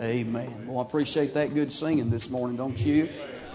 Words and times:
Amen. 0.00 0.66
Well, 0.66 0.78
I 0.78 0.82
appreciate 0.82 1.34
that 1.34 1.52
good 1.52 1.70
singing 1.70 2.08
this 2.08 2.30
morning, 2.30 2.56
don't 2.56 2.82
you? 2.82 3.10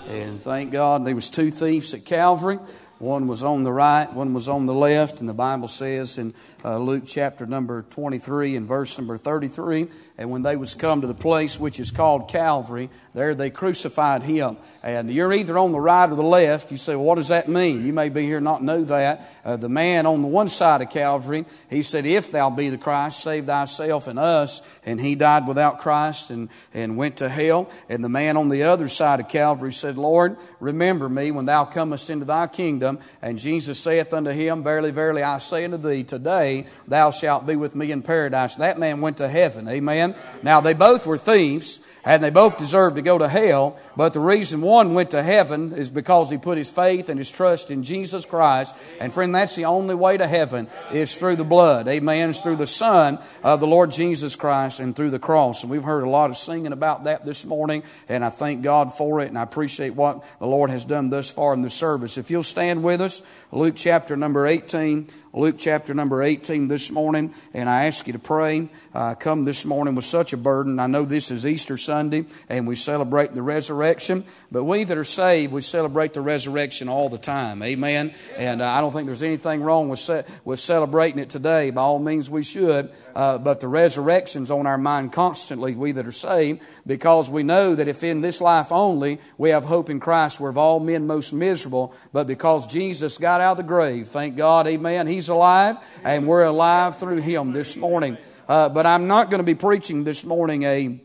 And 0.07 0.39
thank 0.39 0.71
God 0.71 1.03
there 1.03 1.15
was 1.15 1.31
two 1.31 1.49
thieves 1.49 1.91
at 1.95 2.05
Calvary. 2.05 2.59
One 2.99 3.27
was 3.27 3.43
on 3.43 3.63
the 3.63 3.73
right, 3.73 4.11
one 4.11 4.33
was 4.33 4.47
on 4.47 4.67
the 4.67 4.73
left, 4.73 5.19
and 5.19 5.27
the 5.27 5.33
Bible 5.33 5.67
says 5.67 6.17
in 6.17 6.33
uh, 6.63 6.77
Luke 6.77 7.03
chapter 7.05 7.45
number 7.45 7.81
23 7.89 8.55
and 8.55 8.65
verse 8.65 8.97
number 8.97 9.17
33, 9.17 9.87
and 10.17 10.31
when 10.31 10.43
they 10.43 10.55
was 10.55 10.75
come 10.75 11.01
to 11.01 11.07
the 11.07 11.13
place 11.13 11.59
which 11.59 11.77
is 11.77 11.91
called 11.91 12.29
Calvary, 12.29 12.89
there 13.13 13.35
they 13.35 13.49
crucified 13.49 14.23
him. 14.23 14.55
And 14.81 15.11
you're 15.11 15.33
either 15.33 15.57
on 15.57 15.73
the 15.73 15.79
right 15.79 16.09
or 16.09 16.15
the 16.15 16.23
left. 16.23 16.71
You 16.71 16.77
say, 16.77 16.95
well, 16.95 17.03
what 17.03 17.15
does 17.15 17.27
that 17.27 17.49
mean? 17.49 17.85
You 17.85 17.91
may 17.91 18.07
be 18.07 18.21
here 18.21 18.39
not 18.39 18.63
know 18.63 18.85
that. 18.85 19.29
Uh, 19.43 19.57
the 19.57 19.67
man 19.67 20.05
on 20.05 20.21
the 20.21 20.29
one 20.29 20.47
side 20.47 20.81
of 20.81 20.89
Calvary, 20.89 21.43
he 21.69 21.83
said, 21.83 22.05
if 22.05 22.31
thou 22.31 22.49
be 22.49 22.69
the 22.69 22.77
Christ, 22.77 23.21
save 23.21 23.45
thyself 23.45 24.07
and 24.07 24.17
us. 24.17 24.79
And 24.85 25.01
he 25.01 25.15
died 25.15 25.49
without 25.49 25.79
Christ 25.79 26.29
and, 26.29 26.47
and 26.73 26.95
went 26.95 27.17
to 27.17 27.27
hell. 27.27 27.69
And 27.89 28.01
the 28.01 28.09
man 28.09 28.37
on 28.37 28.47
the 28.47 28.63
other 28.63 28.87
side 28.87 29.19
of 29.19 29.27
Calvary 29.27 29.73
said, 29.73 29.97
Lord, 29.97 30.37
remember 30.61 31.09
me 31.09 31.31
when 31.31 31.45
thou 31.45 31.65
comest 31.65 32.09
into 32.09 32.23
thy 32.23 32.47
kingdom. 32.47 32.84
And 33.21 33.39
Jesus 33.39 33.79
saith 33.79 34.13
unto 34.13 34.31
him, 34.31 34.63
Verily, 34.63 34.91
verily, 34.91 35.23
I 35.23 35.37
say 35.39 35.65
unto 35.65 35.77
thee, 35.77 36.03
today 36.03 36.65
thou 36.87 37.11
shalt 37.11 37.45
be 37.45 37.55
with 37.55 37.75
me 37.75 37.91
in 37.91 38.01
paradise. 38.01 38.55
That 38.55 38.79
man 38.79 39.01
went 39.01 39.17
to 39.17 39.29
heaven. 39.29 39.67
Amen. 39.67 40.15
Now 40.43 40.61
they 40.61 40.73
both 40.73 41.05
were 41.07 41.17
thieves 41.17 41.85
and 42.05 42.23
they 42.23 42.29
both 42.29 42.57
deserved 42.57 42.95
to 42.95 43.01
go 43.01 43.17
to 43.17 43.27
hell. 43.27 43.77
But 43.97 44.13
the 44.13 44.19
reason 44.19 44.61
one 44.61 44.93
went 44.93 45.11
to 45.11 45.23
heaven 45.23 45.73
is 45.73 45.89
because 45.89 46.29
he 46.29 46.37
put 46.37 46.57
his 46.57 46.69
faith 46.69 47.09
and 47.09 47.17
his 47.17 47.31
trust 47.31 47.71
in 47.71 47.83
Jesus 47.83 48.25
Christ. 48.25 48.75
And 48.99 49.11
friend, 49.11 49.33
that's 49.33 49.55
the 49.55 49.65
only 49.65 49.95
way 49.95 50.17
to 50.17 50.27
heaven 50.27 50.67
is 50.93 51.17
through 51.17 51.35
the 51.35 51.43
blood. 51.43 51.87
Amen. 51.87 52.29
It's 52.29 52.41
through 52.41 52.57
the 52.57 52.67
Son 52.67 53.19
of 53.43 53.59
the 53.59 53.67
Lord 53.67 53.91
Jesus 53.91 54.35
Christ 54.35 54.79
and 54.79 54.95
through 54.95 55.09
the 55.09 55.19
cross. 55.19 55.63
And 55.63 55.71
we've 55.71 55.83
heard 55.83 56.03
a 56.03 56.09
lot 56.09 56.29
of 56.29 56.37
singing 56.37 56.71
about 56.71 57.05
that 57.05 57.25
this 57.25 57.45
morning, 57.45 57.83
and 58.07 58.23
I 58.23 58.29
thank 58.29 58.61
God 58.61 58.93
for 58.93 59.21
it, 59.21 59.27
and 59.27 59.37
I 59.37 59.43
appreciate 59.43 59.95
what 59.95 60.23
the 60.39 60.47
Lord 60.47 60.69
has 60.69 60.85
done 60.85 61.09
thus 61.09 61.31
far 61.31 61.53
in 61.53 61.63
the 61.63 61.69
service. 61.69 62.17
If 62.17 62.29
you'll 62.29 62.43
stand 62.43 62.83
with 62.83 63.01
us, 63.01 63.23
Luke 63.51 63.75
chapter 63.75 64.15
number 64.15 64.45
18. 64.45 65.09
Luke 65.35 65.57
chapter 65.59 65.93
number 65.93 66.23
18 66.23 66.69
this 66.69 66.89
morning, 66.89 67.33
and 67.53 67.69
I 67.69 67.87
ask 67.87 68.07
you 68.07 68.13
to 68.13 68.19
pray. 68.19 68.69
Uh, 68.93 69.15
come 69.15 69.43
this 69.43 69.65
morning 69.65 69.93
with 69.93 70.05
such 70.05 70.31
a 70.31 70.37
burden. 70.37 70.79
I 70.79 70.87
know 70.87 71.03
this 71.03 71.29
is 71.29 71.45
Easter 71.45 71.75
Sunday, 71.75 72.23
and 72.47 72.65
we 72.65 72.77
celebrate 72.77 73.33
the 73.33 73.41
resurrection, 73.41 74.23
but 74.49 74.63
we 74.63 74.85
that 74.85 74.97
are 74.97 75.03
saved, 75.03 75.51
we 75.51 75.59
celebrate 75.59 76.13
the 76.13 76.21
resurrection 76.21 76.87
all 76.87 77.09
the 77.09 77.17
time. 77.17 77.61
Amen. 77.63 78.15
And 78.37 78.61
uh, 78.61 78.69
I 78.69 78.79
don't 78.79 78.93
think 78.93 79.07
there's 79.07 79.23
anything 79.23 79.61
wrong 79.61 79.89
with, 79.89 79.99
ce- 79.99 80.23
with 80.45 80.61
celebrating 80.61 81.19
it 81.19 81.29
today. 81.29 81.69
By 81.69 81.81
all 81.81 81.99
means, 81.99 82.29
we 82.29 82.41
should, 82.41 82.89
uh, 83.13 83.37
but 83.37 83.59
the 83.59 83.67
resurrection's 83.67 84.49
on 84.49 84.65
our 84.65 84.77
mind 84.77 85.11
constantly, 85.11 85.75
we 85.75 85.91
that 85.91 86.07
are 86.07 86.13
saved, 86.13 86.63
because 86.87 87.29
we 87.29 87.43
know 87.43 87.75
that 87.75 87.89
if 87.89 88.05
in 88.05 88.21
this 88.21 88.39
life 88.39 88.71
only 88.71 89.19
we 89.37 89.49
have 89.49 89.65
hope 89.65 89.89
in 89.89 89.99
Christ, 89.99 90.39
we're 90.39 90.47
of 90.47 90.57
all 90.57 90.79
men 90.79 91.05
most 91.05 91.33
miserable, 91.33 91.93
but 92.13 92.25
because 92.25 92.65
Jesus 92.67 93.17
got 93.17 93.41
out 93.41 93.51
of 93.51 93.57
the 93.57 93.63
grave, 93.63 94.07
thank 94.07 94.37
God, 94.37 94.65
amen, 94.65 95.07
He's 95.07 95.24
alive, 95.29 95.77
and 96.03 96.27
we're 96.27 96.43
alive 96.43 96.97
through 96.97 97.21
Him 97.21 97.53
this 97.53 97.77
morning. 97.77 98.17
Uh, 98.47 98.69
but 98.69 98.85
I'm 98.85 99.07
not 99.07 99.29
going 99.29 99.39
to 99.39 99.45
be 99.45 99.55
preaching 99.55 100.03
this 100.03 100.25
morning 100.25 100.63
a, 100.63 100.99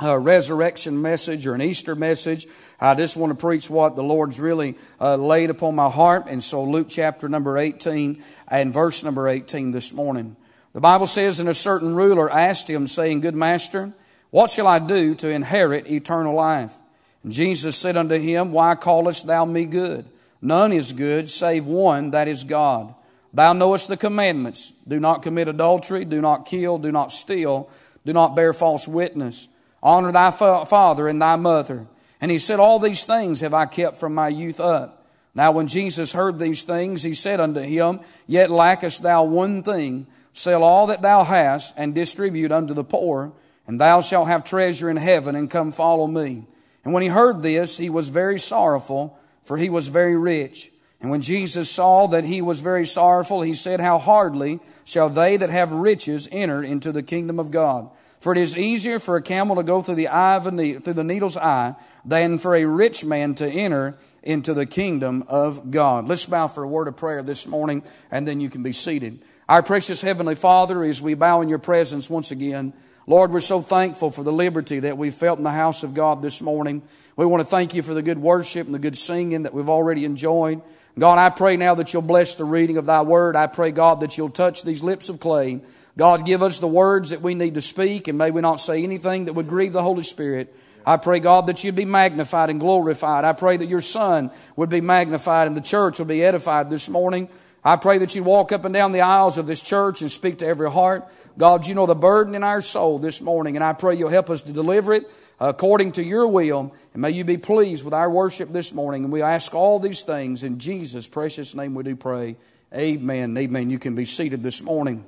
a, 0.00 0.18
resurrection 0.18 1.00
message 1.00 1.46
or 1.46 1.54
an 1.54 1.62
Easter 1.62 1.94
message. 1.94 2.46
I 2.80 2.94
just 2.94 3.16
want 3.16 3.32
to 3.32 3.38
preach 3.38 3.70
what 3.70 3.94
the 3.94 4.02
Lord's 4.02 4.40
really 4.40 4.76
uh, 5.00 5.16
laid 5.16 5.50
upon 5.50 5.76
my 5.76 5.88
heart. 5.88 6.24
And 6.28 6.42
so, 6.42 6.64
Luke 6.64 6.88
chapter 6.90 7.28
number 7.28 7.56
18 7.56 8.22
and 8.48 8.74
verse 8.74 9.04
number 9.04 9.28
18 9.28 9.70
this 9.70 9.92
morning. 9.92 10.36
The 10.72 10.80
Bible 10.80 11.06
says, 11.06 11.38
And 11.38 11.48
a 11.48 11.54
certain 11.54 11.94
ruler 11.94 12.30
asked 12.30 12.68
him, 12.68 12.86
saying, 12.86 13.20
Good 13.20 13.34
master, 13.34 13.92
what 14.30 14.50
shall 14.50 14.66
I 14.66 14.78
do 14.78 15.14
to 15.16 15.28
inherit 15.28 15.90
eternal 15.90 16.34
life? 16.34 16.74
And 17.22 17.32
Jesus 17.32 17.76
said 17.76 17.96
unto 17.96 18.18
him, 18.18 18.52
Why 18.52 18.74
callest 18.74 19.26
thou 19.26 19.44
me 19.44 19.66
good? 19.66 20.06
None 20.40 20.72
is 20.72 20.92
good 20.92 21.30
save 21.30 21.66
one, 21.66 22.10
that 22.10 22.26
is 22.26 22.42
God. 22.42 22.94
Thou 23.34 23.52
knowest 23.52 23.88
the 23.88 23.96
commandments. 23.96 24.72
Do 24.86 25.00
not 25.00 25.22
commit 25.22 25.48
adultery, 25.48 26.04
do 26.04 26.20
not 26.20 26.46
kill, 26.46 26.78
do 26.78 26.92
not 26.92 27.12
steal, 27.12 27.70
do 28.04 28.12
not 28.12 28.36
bear 28.36 28.52
false 28.52 28.86
witness. 28.86 29.48
Honor 29.82 30.12
thy 30.12 30.30
father 30.30 31.08
and 31.08 31.20
thy 31.20 31.36
mother. 31.36 31.86
And 32.20 32.30
he 32.30 32.38
said, 32.38 32.60
All 32.60 32.78
these 32.78 33.04
things 33.04 33.40
have 33.40 33.54
I 33.54 33.66
kept 33.66 33.96
from 33.96 34.14
my 34.14 34.28
youth 34.28 34.60
up. 34.60 35.04
Now 35.34 35.52
when 35.52 35.66
Jesus 35.66 36.12
heard 36.12 36.38
these 36.38 36.64
things, 36.64 37.02
he 37.02 37.14
said 37.14 37.40
unto 37.40 37.60
him, 37.60 38.00
Yet 38.26 38.50
lackest 38.50 39.02
thou 39.02 39.24
one 39.24 39.62
thing. 39.62 40.06
Sell 40.32 40.62
all 40.62 40.86
that 40.86 41.02
thou 41.02 41.24
hast 41.24 41.74
and 41.76 41.94
distribute 41.94 42.52
unto 42.52 42.74
the 42.74 42.84
poor, 42.84 43.32
and 43.66 43.80
thou 43.80 44.00
shalt 44.00 44.28
have 44.28 44.44
treasure 44.44 44.88
in 44.88 44.96
heaven, 44.96 45.36
and 45.36 45.50
come 45.50 45.72
follow 45.72 46.06
me. 46.06 46.46
And 46.84 46.92
when 46.92 47.02
he 47.02 47.08
heard 47.08 47.42
this, 47.42 47.76
he 47.76 47.90
was 47.90 48.08
very 48.08 48.38
sorrowful, 48.38 49.18
for 49.44 49.56
he 49.56 49.68
was 49.68 49.88
very 49.88 50.16
rich. 50.16 50.71
And 51.02 51.10
when 51.10 51.20
Jesus 51.20 51.68
saw 51.68 52.06
that 52.06 52.24
he 52.24 52.40
was 52.40 52.60
very 52.60 52.86
sorrowful, 52.86 53.42
he 53.42 53.54
said, 53.54 53.80
How 53.80 53.98
hardly 53.98 54.60
shall 54.84 55.08
they 55.08 55.36
that 55.36 55.50
have 55.50 55.72
riches 55.72 56.28
enter 56.30 56.62
into 56.62 56.92
the 56.92 57.02
kingdom 57.02 57.40
of 57.40 57.50
God? 57.50 57.90
For 58.20 58.30
it 58.30 58.38
is 58.38 58.56
easier 58.56 59.00
for 59.00 59.16
a 59.16 59.22
camel 59.22 59.56
to 59.56 59.64
go 59.64 59.82
through 59.82 59.96
the 59.96 60.06
eye 60.06 60.36
of 60.36 60.46
a 60.46 60.52
needle, 60.52 60.80
through 60.80 60.92
the 60.92 61.02
needle's 61.02 61.36
eye 61.36 61.74
than 62.04 62.38
for 62.38 62.54
a 62.54 62.64
rich 62.64 63.04
man 63.04 63.34
to 63.34 63.48
enter 63.48 63.98
into 64.22 64.54
the 64.54 64.64
kingdom 64.64 65.24
of 65.26 65.72
God. 65.72 66.06
Let's 66.06 66.24
bow 66.24 66.46
for 66.46 66.62
a 66.62 66.68
word 66.68 66.86
of 66.86 66.96
prayer 66.96 67.24
this 67.24 67.48
morning, 67.48 67.82
and 68.12 68.26
then 68.26 68.40
you 68.40 68.48
can 68.48 68.62
be 68.62 68.70
seated. 68.70 69.18
Our 69.48 69.64
precious 69.64 70.02
Heavenly 70.02 70.36
Father, 70.36 70.84
as 70.84 71.02
we 71.02 71.14
bow 71.14 71.40
in 71.40 71.48
your 71.48 71.58
presence 71.58 72.08
once 72.08 72.30
again, 72.30 72.74
Lord, 73.06 73.32
we're 73.32 73.40
so 73.40 73.60
thankful 73.60 74.12
for 74.12 74.22
the 74.22 74.32
liberty 74.32 74.78
that 74.80 74.96
we 74.96 75.10
felt 75.10 75.38
in 75.38 75.44
the 75.44 75.50
house 75.50 75.82
of 75.82 75.92
God 75.92 76.22
this 76.22 76.40
morning. 76.40 76.82
We 77.16 77.26
want 77.26 77.40
to 77.40 77.44
thank 77.44 77.74
you 77.74 77.82
for 77.82 77.94
the 77.94 78.02
good 78.02 78.18
worship 78.18 78.66
and 78.66 78.74
the 78.74 78.78
good 78.78 78.96
singing 78.96 79.42
that 79.42 79.52
we've 79.52 79.68
already 79.68 80.04
enjoyed. 80.04 80.62
God, 80.96 81.18
I 81.18 81.28
pray 81.30 81.56
now 81.56 81.74
that 81.74 81.92
you'll 81.92 82.02
bless 82.02 82.36
the 82.36 82.44
reading 82.44 82.76
of 82.76 82.86
thy 82.86 83.02
word. 83.02 83.34
I 83.34 83.48
pray, 83.48 83.72
God, 83.72 84.00
that 84.00 84.16
you'll 84.16 84.30
touch 84.30 84.62
these 84.62 84.84
lips 84.84 85.08
of 85.08 85.18
clay. 85.18 85.62
God, 85.98 86.24
give 86.24 86.44
us 86.44 86.60
the 86.60 86.68
words 86.68 87.10
that 87.10 87.22
we 87.22 87.34
need 87.34 87.54
to 87.54 87.60
speak, 87.60 88.06
and 88.06 88.16
may 88.16 88.30
we 88.30 88.40
not 88.40 88.60
say 88.60 88.84
anything 88.84 89.24
that 89.24 89.32
would 89.32 89.48
grieve 89.48 89.72
the 89.72 89.82
Holy 89.82 90.04
Spirit. 90.04 90.54
I 90.86 90.96
pray, 90.96 91.18
God, 91.18 91.48
that 91.48 91.64
you'd 91.64 91.74
be 91.74 91.84
magnified 91.84 92.50
and 92.50 92.60
glorified. 92.60 93.24
I 93.24 93.32
pray 93.32 93.56
that 93.56 93.68
your 93.68 93.80
Son 93.80 94.30
would 94.56 94.68
be 94.70 94.80
magnified 94.80 95.48
and 95.48 95.56
the 95.56 95.60
church 95.60 95.98
would 95.98 96.08
be 96.08 96.24
edified 96.24 96.70
this 96.70 96.88
morning. 96.88 97.28
I 97.64 97.76
pray 97.76 97.98
that 97.98 98.16
you 98.16 98.24
walk 98.24 98.50
up 98.50 98.64
and 98.64 98.74
down 98.74 98.90
the 98.90 99.02
aisles 99.02 99.38
of 99.38 99.46
this 99.46 99.60
church 99.60 100.00
and 100.00 100.10
speak 100.10 100.38
to 100.38 100.46
every 100.46 100.68
heart. 100.68 101.08
God, 101.38 101.66
you 101.66 101.76
know 101.76 101.86
the 101.86 101.94
burden 101.94 102.34
in 102.34 102.42
our 102.42 102.60
soul 102.60 102.98
this 102.98 103.20
morning, 103.20 103.56
and 103.56 103.62
I 103.62 103.72
pray 103.72 103.94
you'll 103.94 104.10
help 104.10 104.30
us 104.30 104.42
to 104.42 104.52
deliver 104.52 104.92
it 104.92 105.08
according 105.38 105.92
to 105.92 106.02
your 106.02 106.26
will. 106.26 106.74
And 106.92 107.02
may 107.02 107.10
you 107.10 107.22
be 107.22 107.38
pleased 107.38 107.84
with 107.84 107.94
our 107.94 108.10
worship 108.10 108.48
this 108.48 108.74
morning. 108.74 109.04
And 109.04 109.12
we 109.12 109.22
ask 109.22 109.54
all 109.54 109.78
these 109.78 110.02
things 110.02 110.42
in 110.42 110.58
Jesus' 110.58 111.06
precious 111.06 111.54
name 111.54 111.74
we 111.74 111.84
do 111.84 111.94
pray. 111.94 112.36
Amen. 112.74 113.36
Amen. 113.38 113.70
You 113.70 113.78
can 113.78 113.94
be 113.94 114.06
seated 114.06 114.42
this 114.42 114.62
morning. 114.62 115.04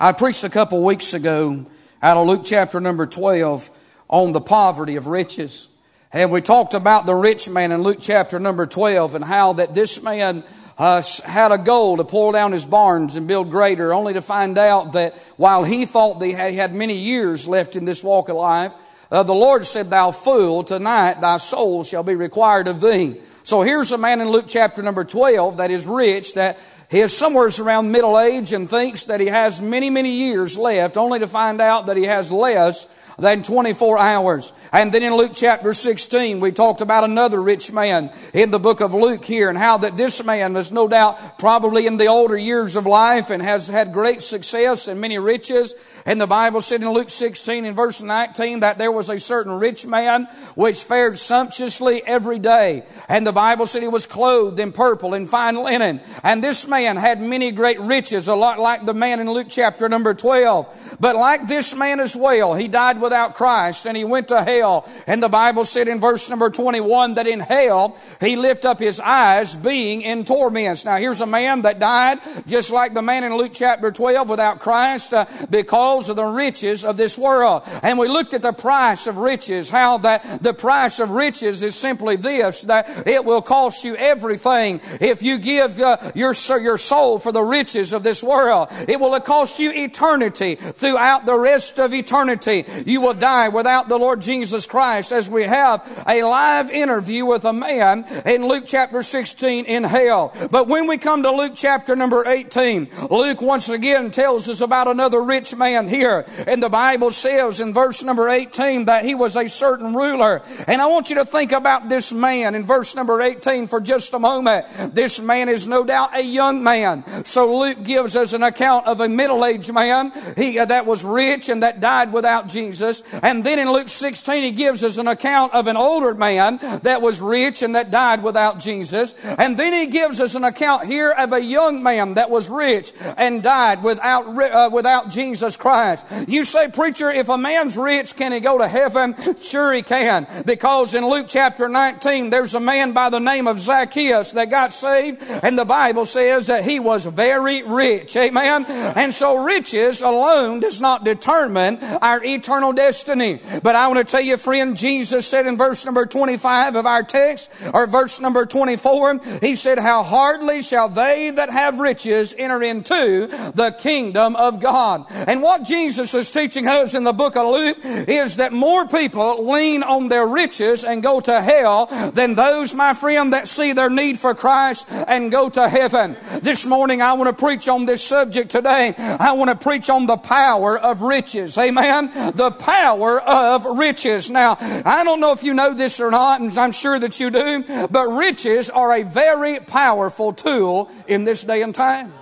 I 0.00 0.12
preached 0.12 0.44
a 0.44 0.50
couple 0.50 0.82
weeks 0.82 1.12
ago 1.12 1.66
out 2.02 2.16
of 2.16 2.26
Luke 2.26 2.42
chapter 2.44 2.80
number 2.80 3.06
12 3.06 3.70
on 4.08 4.32
the 4.32 4.40
poverty 4.40 4.96
of 4.96 5.06
riches. 5.06 5.68
And 6.10 6.30
we 6.30 6.40
talked 6.40 6.72
about 6.72 7.04
the 7.04 7.14
rich 7.14 7.50
man 7.50 7.70
in 7.70 7.82
Luke 7.82 7.98
chapter 8.00 8.38
number 8.38 8.66
12 8.66 9.14
and 9.14 9.24
how 9.24 9.54
that 9.54 9.74
this 9.74 10.02
man 10.02 10.42
uh, 10.78 11.02
had 11.24 11.50
a 11.50 11.58
goal 11.58 11.96
to 11.96 12.04
pull 12.04 12.32
down 12.32 12.52
his 12.52 12.64
barns 12.64 13.16
and 13.16 13.26
build 13.26 13.50
greater, 13.50 13.92
only 13.92 14.12
to 14.12 14.22
find 14.22 14.56
out 14.56 14.92
that 14.92 15.16
while 15.36 15.64
he 15.64 15.84
thought 15.84 16.22
he 16.22 16.32
had 16.32 16.72
many 16.72 16.94
years 16.94 17.48
left 17.48 17.74
in 17.74 17.84
this 17.84 18.04
walk 18.04 18.28
of 18.28 18.36
life, 18.36 18.74
uh, 19.10 19.22
the 19.22 19.34
Lord 19.34 19.66
said, 19.66 19.88
Thou 19.88 20.12
fool, 20.12 20.62
tonight 20.62 21.20
thy 21.20 21.38
soul 21.38 21.82
shall 21.82 22.02
be 22.02 22.14
required 22.14 22.68
of 22.68 22.80
thee. 22.80 23.20
So 23.42 23.62
here's 23.62 23.90
a 23.90 23.98
man 23.98 24.20
in 24.20 24.28
Luke 24.28 24.44
chapter 24.46 24.82
number 24.82 25.04
12 25.04 25.56
that 25.56 25.70
is 25.70 25.86
rich, 25.86 26.34
that 26.34 26.58
he 26.90 27.00
is 27.00 27.16
somewhere 27.16 27.48
around 27.60 27.90
middle 27.90 28.18
age 28.18 28.52
and 28.52 28.68
thinks 28.68 29.04
that 29.04 29.20
he 29.20 29.26
has 29.26 29.62
many, 29.62 29.88
many 29.88 30.14
years 30.14 30.58
left, 30.58 30.96
only 30.96 31.18
to 31.18 31.26
find 31.26 31.60
out 31.60 31.86
that 31.86 31.96
he 31.96 32.04
has 32.04 32.30
less 32.30 32.86
than 33.18 33.42
24 33.42 33.98
hours. 33.98 34.52
And 34.72 34.92
then 34.92 35.02
in 35.02 35.14
Luke 35.16 35.32
chapter 35.34 35.72
16, 35.72 36.38
we 36.38 36.52
talked 36.52 36.80
about 36.80 37.02
another 37.02 37.42
rich 37.42 37.72
man 37.72 38.12
in 38.32 38.52
the 38.52 38.60
book 38.60 38.80
of 38.80 38.94
Luke 38.94 39.24
here 39.24 39.48
and 39.48 39.58
how 39.58 39.78
that 39.78 39.96
this 39.96 40.24
man 40.24 40.54
was 40.54 40.70
no 40.70 40.86
doubt 40.86 41.38
probably 41.38 41.86
in 41.86 41.96
the 41.96 42.06
older 42.06 42.38
years 42.38 42.76
of 42.76 42.86
life 42.86 43.30
and 43.30 43.42
has 43.42 43.66
had 43.66 43.92
great 43.92 44.22
success 44.22 44.86
and 44.86 45.00
many 45.00 45.18
riches. 45.18 46.02
And 46.06 46.20
the 46.20 46.28
Bible 46.28 46.60
said 46.60 46.80
in 46.80 46.90
Luke 46.90 47.10
16 47.10 47.64
in 47.64 47.74
verse 47.74 48.00
19 48.00 48.60
that 48.60 48.78
there 48.78 48.92
was 48.92 49.08
a 49.08 49.18
certain 49.18 49.52
rich 49.52 49.84
man 49.84 50.28
which 50.54 50.84
fared 50.84 51.18
sumptuously 51.18 52.02
every 52.06 52.38
day. 52.38 52.84
And 53.08 53.26
the 53.26 53.32
Bible 53.32 53.66
said 53.66 53.82
he 53.82 53.88
was 53.88 54.06
clothed 54.06 54.60
in 54.60 54.70
purple 54.70 55.14
and 55.14 55.28
fine 55.28 55.56
linen. 55.56 56.00
And 56.22 56.42
this 56.42 56.68
man 56.68 56.96
had 56.96 57.20
many 57.20 57.50
great 57.50 57.80
riches, 57.80 58.28
a 58.28 58.34
lot 58.36 58.60
like 58.60 58.86
the 58.86 58.94
man 58.94 59.18
in 59.18 59.28
Luke 59.28 59.48
chapter 59.50 59.88
number 59.88 60.14
12. 60.14 60.98
But 61.00 61.16
like 61.16 61.48
this 61.48 61.74
man 61.74 61.98
as 61.98 62.14
well, 62.14 62.54
he 62.54 62.68
died 62.68 63.00
without 63.08 63.34
Christ 63.34 63.86
and 63.86 63.96
he 63.96 64.04
went 64.04 64.28
to 64.28 64.42
hell. 64.42 64.86
And 65.06 65.22
the 65.22 65.30
Bible 65.30 65.64
said 65.64 65.88
in 65.88 65.98
verse 65.98 66.28
number 66.28 66.50
21 66.50 67.14
that 67.14 67.26
in 67.26 67.40
hell 67.40 67.96
he 68.20 68.36
lift 68.36 68.66
up 68.66 68.78
his 68.78 69.00
eyes 69.00 69.56
being 69.56 70.02
in 70.02 70.26
torments. 70.26 70.84
Now 70.84 70.98
here's 70.98 71.22
a 71.22 71.26
man 71.26 71.62
that 71.62 71.78
died 71.78 72.18
just 72.46 72.70
like 72.70 72.92
the 72.92 73.00
man 73.00 73.24
in 73.24 73.34
Luke 73.34 73.52
chapter 73.54 73.90
12 73.90 74.28
without 74.28 74.60
Christ 74.60 75.14
uh, 75.14 75.24
because 75.48 76.10
of 76.10 76.16
the 76.16 76.24
riches 76.26 76.84
of 76.84 76.98
this 76.98 77.16
world. 77.16 77.62
And 77.82 77.98
we 77.98 78.08
looked 78.08 78.34
at 78.34 78.42
the 78.42 78.52
price 78.52 79.06
of 79.06 79.16
riches, 79.16 79.70
how 79.70 79.96
that 79.98 80.42
the 80.42 80.52
price 80.52 81.00
of 81.00 81.10
riches 81.10 81.62
is 81.62 81.74
simply 81.74 82.16
this, 82.16 82.62
that 82.62 83.06
it 83.06 83.24
will 83.24 83.40
cost 83.40 83.84
you 83.84 83.96
everything 83.96 84.80
if 85.00 85.22
you 85.22 85.38
give 85.38 85.80
uh, 85.80 85.96
your, 86.14 86.34
your 86.60 86.76
soul 86.76 87.18
for 87.18 87.32
the 87.32 87.42
riches 87.42 87.94
of 87.94 88.02
this 88.02 88.22
world. 88.22 88.68
It 88.86 89.00
will 89.00 89.18
cost 89.20 89.58
you 89.58 89.72
eternity 89.72 90.56
throughout 90.56 91.24
the 91.24 91.38
rest 91.38 91.78
of 91.78 91.94
eternity. 91.94 92.64
You 92.84 92.97
will 92.98 93.14
die 93.14 93.48
without 93.48 93.88
the 93.88 93.96
Lord 93.96 94.20
Jesus 94.20 94.66
Christ 94.66 95.12
as 95.12 95.30
we 95.30 95.44
have 95.44 95.86
a 96.06 96.22
live 96.22 96.70
interview 96.70 97.24
with 97.24 97.44
a 97.44 97.52
man 97.52 98.04
in 98.26 98.46
Luke 98.46 98.64
chapter 98.66 99.02
16 99.02 99.64
in 99.64 99.84
hell. 99.84 100.34
But 100.50 100.68
when 100.68 100.86
we 100.86 100.98
come 100.98 101.22
to 101.22 101.30
Luke 101.30 101.52
chapter 101.54 101.96
number 101.96 102.24
18, 102.26 102.88
Luke 103.10 103.40
once 103.40 103.68
again 103.68 104.10
tells 104.10 104.48
us 104.48 104.60
about 104.60 104.88
another 104.88 105.22
rich 105.22 105.54
man 105.56 105.88
here. 105.88 106.24
And 106.46 106.62
the 106.62 106.68
Bible 106.68 107.10
says 107.10 107.60
in 107.60 107.72
verse 107.72 108.02
number 108.02 108.28
18 108.28 108.86
that 108.86 109.04
he 109.04 109.14
was 109.14 109.36
a 109.36 109.48
certain 109.48 109.94
ruler. 109.94 110.42
And 110.66 110.80
I 110.80 110.86
want 110.86 111.10
you 111.10 111.16
to 111.16 111.24
think 111.24 111.52
about 111.52 111.88
this 111.88 112.12
man 112.12 112.54
in 112.54 112.64
verse 112.64 112.94
number 112.94 113.20
18 113.20 113.66
for 113.66 113.80
just 113.80 114.14
a 114.14 114.18
moment. 114.18 114.66
This 114.94 115.20
man 115.20 115.48
is 115.48 115.68
no 115.68 115.84
doubt 115.84 116.16
a 116.16 116.22
young 116.22 116.62
man. 116.62 117.04
So 117.24 117.58
Luke 117.58 117.82
gives 117.82 118.16
us 118.16 118.32
an 118.32 118.42
account 118.42 118.86
of 118.86 119.00
a 119.00 119.08
middle-aged 119.08 119.72
man 119.72 120.12
he, 120.36 120.58
uh, 120.58 120.64
that 120.66 120.86
was 120.86 121.04
rich 121.04 121.48
and 121.48 121.62
that 121.62 121.80
died 121.80 122.12
without 122.12 122.48
Jesus. 122.48 122.87
And 123.22 123.44
then 123.44 123.58
in 123.58 123.70
Luke 123.70 123.88
16, 123.88 124.42
he 124.42 124.52
gives 124.52 124.84
us 124.84 124.98
an 124.98 125.08
account 125.08 125.54
of 125.54 125.66
an 125.66 125.76
older 125.76 126.14
man 126.14 126.58
that 126.82 127.00
was 127.02 127.20
rich 127.20 127.62
and 127.62 127.74
that 127.74 127.90
died 127.90 128.22
without 128.22 128.60
Jesus. 128.60 129.14
And 129.38 129.56
then 129.56 129.72
he 129.72 129.86
gives 129.86 130.20
us 130.20 130.34
an 130.34 130.44
account 130.44 130.86
here 130.86 131.10
of 131.10 131.32
a 131.32 131.40
young 131.40 131.82
man 131.82 132.14
that 132.14 132.30
was 132.30 132.50
rich 132.50 132.92
and 133.16 133.42
died 133.42 133.82
without, 133.82 134.26
uh, 134.26 134.70
without 134.72 135.10
Jesus 135.10 135.56
Christ. 135.56 136.06
You 136.28 136.44
say, 136.44 136.68
preacher, 136.68 137.10
if 137.10 137.28
a 137.28 137.38
man's 137.38 137.76
rich, 137.76 138.16
can 138.16 138.32
he 138.32 138.40
go 138.40 138.58
to 138.58 138.68
heaven? 138.68 139.14
Sure 139.40 139.72
he 139.72 139.82
can. 139.82 140.26
Because 140.44 140.94
in 140.94 141.08
Luke 141.08 141.26
chapter 141.28 141.68
19, 141.68 142.30
there's 142.30 142.54
a 142.54 142.60
man 142.60 142.92
by 142.92 143.10
the 143.10 143.20
name 143.20 143.46
of 143.46 143.60
Zacchaeus 143.60 144.32
that 144.32 144.50
got 144.50 144.72
saved 144.72 145.22
and 145.42 145.58
the 145.58 145.64
Bible 145.64 146.04
says 146.04 146.46
that 146.46 146.64
he 146.64 146.80
was 146.80 147.06
very 147.06 147.62
rich. 147.62 148.16
Amen. 148.16 148.64
And 148.68 149.12
so 149.12 149.44
riches 149.44 150.02
alone 150.02 150.60
does 150.60 150.80
not 150.80 151.04
determine 151.04 151.78
our 152.02 152.22
eternal 152.24 152.67
destiny. 152.72 153.40
But 153.62 153.76
I 153.76 153.88
want 153.88 153.98
to 153.98 154.10
tell 154.10 154.20
you, 154.20 154.36
friend, 154.36 154.76
Jesus 154.76 155.26
said 155.26 155.46
in 155.46 155.56
verse 155.56 155.84
number 155.84 156.06
25 156.06 156.76
of 156.76 156.86
our 156.86 157.02
text, 157.02 157.50
or 157.72 157.86
verse 157.86 158.20
number 158.20 158.46
24, 158.46 159.20
he 159.40 159.54
said, 159.54 159.78
How 159.78 160.02
hardly 160.02 160.62
shall 160.62 160.88
they 160.88 161.30
that 161.30 161.50
have 161.50 161.78
riches 161.78 162.34
enter 162.38 162.62
into 162.62 163.28
the 163.54 163.74
kingdom 163.78 164.36
of 164.36 164.60
God. 164.60 165.06
And 165.10 165.42
what 165.42 165.64
Jesus 165.64 166.14
is 166.14 166.30
teaching 166.30 166.66
us 166.66 166.94
in 166.94 167.04
the 167.04 167.12
book 167.12 167.36
of 167.36 167.46
Luke 167.46 167.78
is 167.82 168.36
that 168.36 168.52
more 168.52 168.86
people 168.86 169.50
lean 169.50 169.82
on 169.82 170.08
their 170.08 170.26
riches 170.26 170.84
and 170.84 171.02
go 171.02 171.20
to 171.20 171.40
hell 171.40 171.86
than 172.12 172.34
those, 172.34 172.74
my 172.74 172.94
friend, 172.94 173.32
that 173.32 173.48
see 173.48 173.72
their 173.72 173.90
need 173.90 174.18
for 174.18 174.34
Christ 174.34 174.86
and 174.90 175.30
go 175.30 175.48
to 175.50 175.68
heaven. 175.68 176.16
This 176.42 176.66
morning 176.66 177.02
I 177.02 177.14
want 177.14 177.36
to 177.36 177.44
preach 177.44 177.68
on 177.68 177.86
this 177.86 178.02
subject 178.02 178.50
today. 178.50 178.94
I 178.98 179.32
want 179.32 179.50
to 179.50 179.56
preach 179.56 179.90
on 179.90 180.06
the 180.06 180.16
power 180.16 180.78
of 180.78 181.02
riches. 181.02 181.56
Amen. 181.58 182.10
The 182.34 182.50
power 182.58 183.20
of 183.20 183.64
riches. 183.64 184.30
Now, 184.30 184.56
I 184.60 185.04
don't 185.04 185.20
know 185.20 185.32
if 185.32 185.42
you 185.42 185.54
know 185.54 185.74
this 185.74 186.00
or 186.00 186.10
not, 186.10 186.40
and 186.40 186.56
I'm 186.56 186.72
sure 186.72 186.98
that 186.98 187.20
you 187.20 187.30
do, 187.30 187.64
but 187.88 188.08
riches 188.08 188.70
are 188.70 188.94
a 188.94 189.02
very 189.02 189.60
powerful 189.60 190.32
tool 190.32 190.90
in 191.06 191.24
this 191.24 191.44
day 191.44 191.62
and 191.62 191.74
time. 191.74 192.12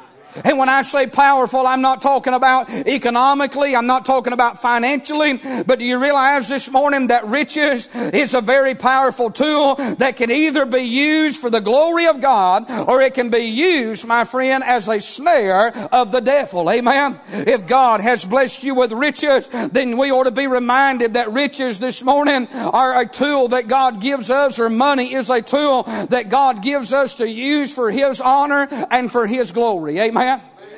And 0.44 0.58
when 0.58 0.68
I 0.68 0.82
say 0.82 1.06
powerful, 1.06 1.66
I'm 1.66 1.82
not 1.82 2.02
talking 2.02 2.34
about 2.34 2.70
economically, 2.70 3.74
I'm 3.74 3.86
not 3.86 4.04
talking 4.04 4.32
about 4.32 4.58
financially, 4.58 5.40
but 5.66 5.78
do 5.78 5.84
you 5.84 6.00
realize 6.00 6.48
this 6.48 6.70
morning 6.70 7.08
that 7.08 7.26
riches 7.26 7.88
is 7.94 8.34
a 8.34 8.40
very 8.40 8.74
powerful 8.74 9.30
tool 9.30 9.76
that 9.76 10.16
can 10.16 10.30
either 10.30 10.66
be 10.66 10.82
used 10.82 11.40
for 11.40 11.50
the 11.50 11.60
glory 11.60 12.06
of 12.06 12.20
God 12.20 12.70
or 12.88 13.00
it 13.00 13.14
can 13.14 13.30
be 13.30 13.44
used, 13.44 14.06
my 14.06 14.24
friend, 14.24 14.62
as 14.64 14.88
a 14.88 15.00
snare 15.00 15.72
of 15.92 16.12
the 16.12 16.20
devil. 16.20 16.70
Amen. 16.70 17.18
If 17.28 17.66
God 17.66 18.00
has 18.00 18.24
blessed 18.24 18.64
you 18.64 18.74
with 18.74 18.92
riches, 18.92 19.48
then 19.48 19.96
we 19.96 20.10
ought 20.10 20.24
to 20.24 20.30
be 20.30 20.46
reminded 20.46 21.14
that 21.14 21.32
riches 21.32 21.78
this 21.78 22.02
morning 22.02 22.48
are 22.52 23.00
a 23.00 23.06
tool 23.06 23.48
that 23.48 23.68
God 23.68 24.00
gives 24.00 24.30
us, 24.30 24.58
or 24.58 24.68
money 24.68 25.14
is 25.14 25.30
a 25.30 25.42
tool 25.42 25.84
that 25.84 26.28
God 26.28 26.62
gives 26.62 26.92
us 26.92 27.16
to 27.16 27.28
use 27.28 27.74
for 27.74 27.90
His 27.90 28.20
honor 28.20 28.68
and 28.90 29.10
for 29.10 29.26
His 29.26 29.52
glory. 29.52 29.98
Amen. 29.98 30.25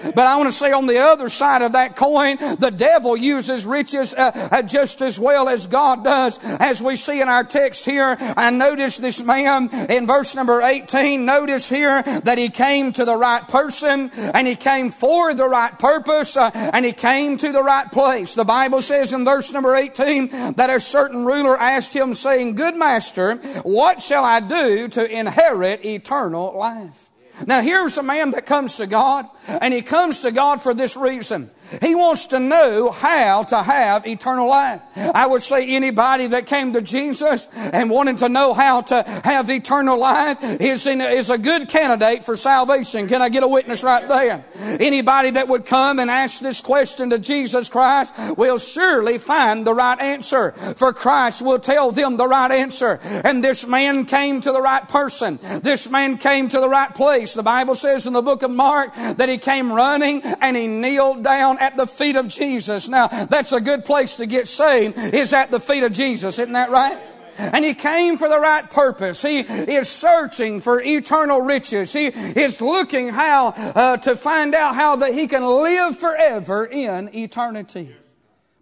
But 0.03 0.27
I 0.27 0.37
want 0.37 0.49
to 0.49 0.53
say 0.53 0.73
on 0.73 0.87
the 0.87 0.99
other 0.99 1.29
side 1.29 1.63
of 1.63 1.73
that 1.73 1.97
coin, 1.97 2.37
the 2.37 2.71
devil 2.75 3.17
uses 3.17 3.67
riches 3.67 4.15
uh, 4.15 4.49
uh, 4.53 4.63
just 4.63 5.03
as 5.03 5.19
well 5.19 5.49
as 5.49 5.67
God 5.67 6.05
does. 6.05 6.39
As 6.43 6.83
we 6.83 6.97
see 6.97 7.21
in 7.21 7.29
our 7.29 7.45
text 7.45 7.85
here, 7.85 8.17
I 8.19 8.51
notice 8.51 8.99
this 8.99 9.23
man 9.23 9.69
in 9.91 10.07
verse 10.07 10.35
number 10.35 10.63
18. 10.63 11.25
Notice 11.25 11.69
here 11.69 12.03
that 12.03 12.39
he 12.39 12.49
came 12.49 12.93
to 12.93 13.05
the 13.05 13.17
right 13.17 13.47
person 13.49 14.11
and 14.15 14.47
he 14.47 14.55
came 14.55 14.91
for 14.91 15.35
the 15.35 15.49
right 15.49 15.77
purpose 15.79 16.37
uh, 16.37 16.51
and 16.55 16.85
he 16.85 16.93
came 16.93 17.37
to 17.39 17.53
the 17.53 17.63
right 17.63 17.91
place. 17.91 18.35
The 18.35 18.45
Bible 18.45 18.83
says 18.83 19.13
in 19.13 19.25
verse 19.25 19.53
number 19.53 19.75
18 19.75 20.55
that 20.55 20.71
a 20.71 20.81
certain 20.81 21.25
ruler 21.25 21.57
asked 21.57 21.95
him 21.95 22.15
saying, 22.15 22.55
Good 22.55 22.77
master, 22.77 23.37
what 23.63 24.01
shall 24.01 24.25
I 24.25 24.41
do 24.41 24.89
to 24.89 25.19
inherit 25.19 25.85
eternal 25.85 26.57
life? 26.57 27.08
Now 27.47 27.61
here's 27.61 27.99
a 27.99 28.03
man 28.03 28.33
that 28.33 28.47
comes 28.47 28.77
to 28.77 28.87
God, 28.87 29.27
and 29.47 29.73
he 29.73 29.83
comes 29.83 30.21
to 30.21 30.33
God 30.33 30.61
for 30.61 30.75
this 30.75 30.97
reason. 30.97 31.51
He 31.83 31.95
wants 31.95 32.27
to 32.27 32.41
know 32.41 32.91
how 32.91 33.45
to 33.45 33.63
have 33.63 34.07
eternal 34.07 34.49
life. 34.49 34.83
I 34.97 35.27
would 35.27 35.43
say 35.43 35.75
anybody 35.75 36.29
that 36.29 36.47
came 36.47 36.73
to 36.73 36.83
Jesus 36.83 37.49
and 37.55 37.91
wanted 37.91 38.19
to 38.19 38.29
know 38.29 38.55
how 38.55 38.83
to 38.83 39.03
have 39.25 39.51
eternal 39.51 39.99
life 39.99 40.39
is, 40.43 40.87
in, 40.87 41.01
is 41.01 41.31
a 41.31 41.39
good 41.39 41.69
candidate 41.69 42.25
for 42.25 42.37
salvation. 42.37 43.09
Can 43.09 43.23
I 43.23 43.29
get 43.29 43.43
a 43.43 43.49
witness 43.49 43.83
right 43.83 44.09
there? 44.09 44.45
Anybody 44.81 45.31
that 45.31 45.49
would 45.49 45.65
come 45.65 45.99
and 45.99 46.11
ask 46.11 46.41
this 46.41 46.61
question 46.61 47.11
to 47.11 47.19
Jesus 47.19 47.69
Christ 47.69 48.15
will 48.37 48.59
surely 48.59 49.19
find 49.19 49.67
the 49.67 49.75
right 49.75 50.01
answer. 50.01 50.53
For 50.77 50.93
Christ 50.93 51.43
will 51.43 51.59
tell 51.59 51.93
them 51.93 52.17
the 52.17 52.29
right 52.29 52.51
answer. 52.51 52.99
And 53.03 53.45
this 53.45 53.67
man 53.67 54.05
came 54.05 54.41
to 54.41 54.53
the 54.53 54.63
right 54.63 54.87
person. 54.89 55.39
This 55.63 55.91
man 55.91 56.17
came 56.19 56.49
to 56.49 56.61
the 56.61 56.69
right 56.69 56.95
place. 56.95 57.35
The 57.35 57.43
Bible 57.43 57.75
says 57.75 58.07
in 58.07 58.13
the 58.13 58.23
book 58.23 58.43
of 58.43 58.51
Mark 58.51 58.95
that 58.95 59.29
he 59.29 59.39
came 59.39 59.73
running 59.73 60.23
and 60.23 60.57
he 60.57 60.67
kneeled 60.67 61.23
down 61.25 61.58
at 61.59 61.77
the 61.77 61.87
feet 61.87 62.17
of 62.17 62.29
Jesus. 62.29 62.89
Now, 62.89 63.09
that's 63.09 63.53
a 63.53 63.61
good 63.61 63.85
place 63.85 64.15
to 64.17 64.27
get 64.27 64.49
saved, 64.49 64.97
is 64.99 65.33
at 65.33 65.51
the 65.51 65.61
feet 65.61 65.83
of 65.83 65.93
Jesus. 65.93 66.39
Isn't 66.39 66.53
that 66.55 66.71
right? 66.71 67.03
And 67.39 67.65
he 67.65 67.75
came 67.75 68.17
for 68.17 68.29
the 68.29 68.41
right 68.41 68.69
purpose. 68.69 69.23
He 69.23 69.39
is 69.39 69.89
searching 69.89 70.61
for 70.61 70.81
eternal 70.81 71.41
riches. 71.41 71.93
He 71.93 72.07
is 72.07 72.61
looking 72.61 73.09
how 73.09 73.53
uh, 73.57 73.97
to 73.99 74.17
find 74.17 74.55
out 74.55 74.75
how 74.75 74.97
that 74.97 75.15
he 75.15 75.29
can 75.29 75.45
live 75.45 75.97
forever 75.97 76.67
in 76.67 77.15
eternity. 77.15 77.95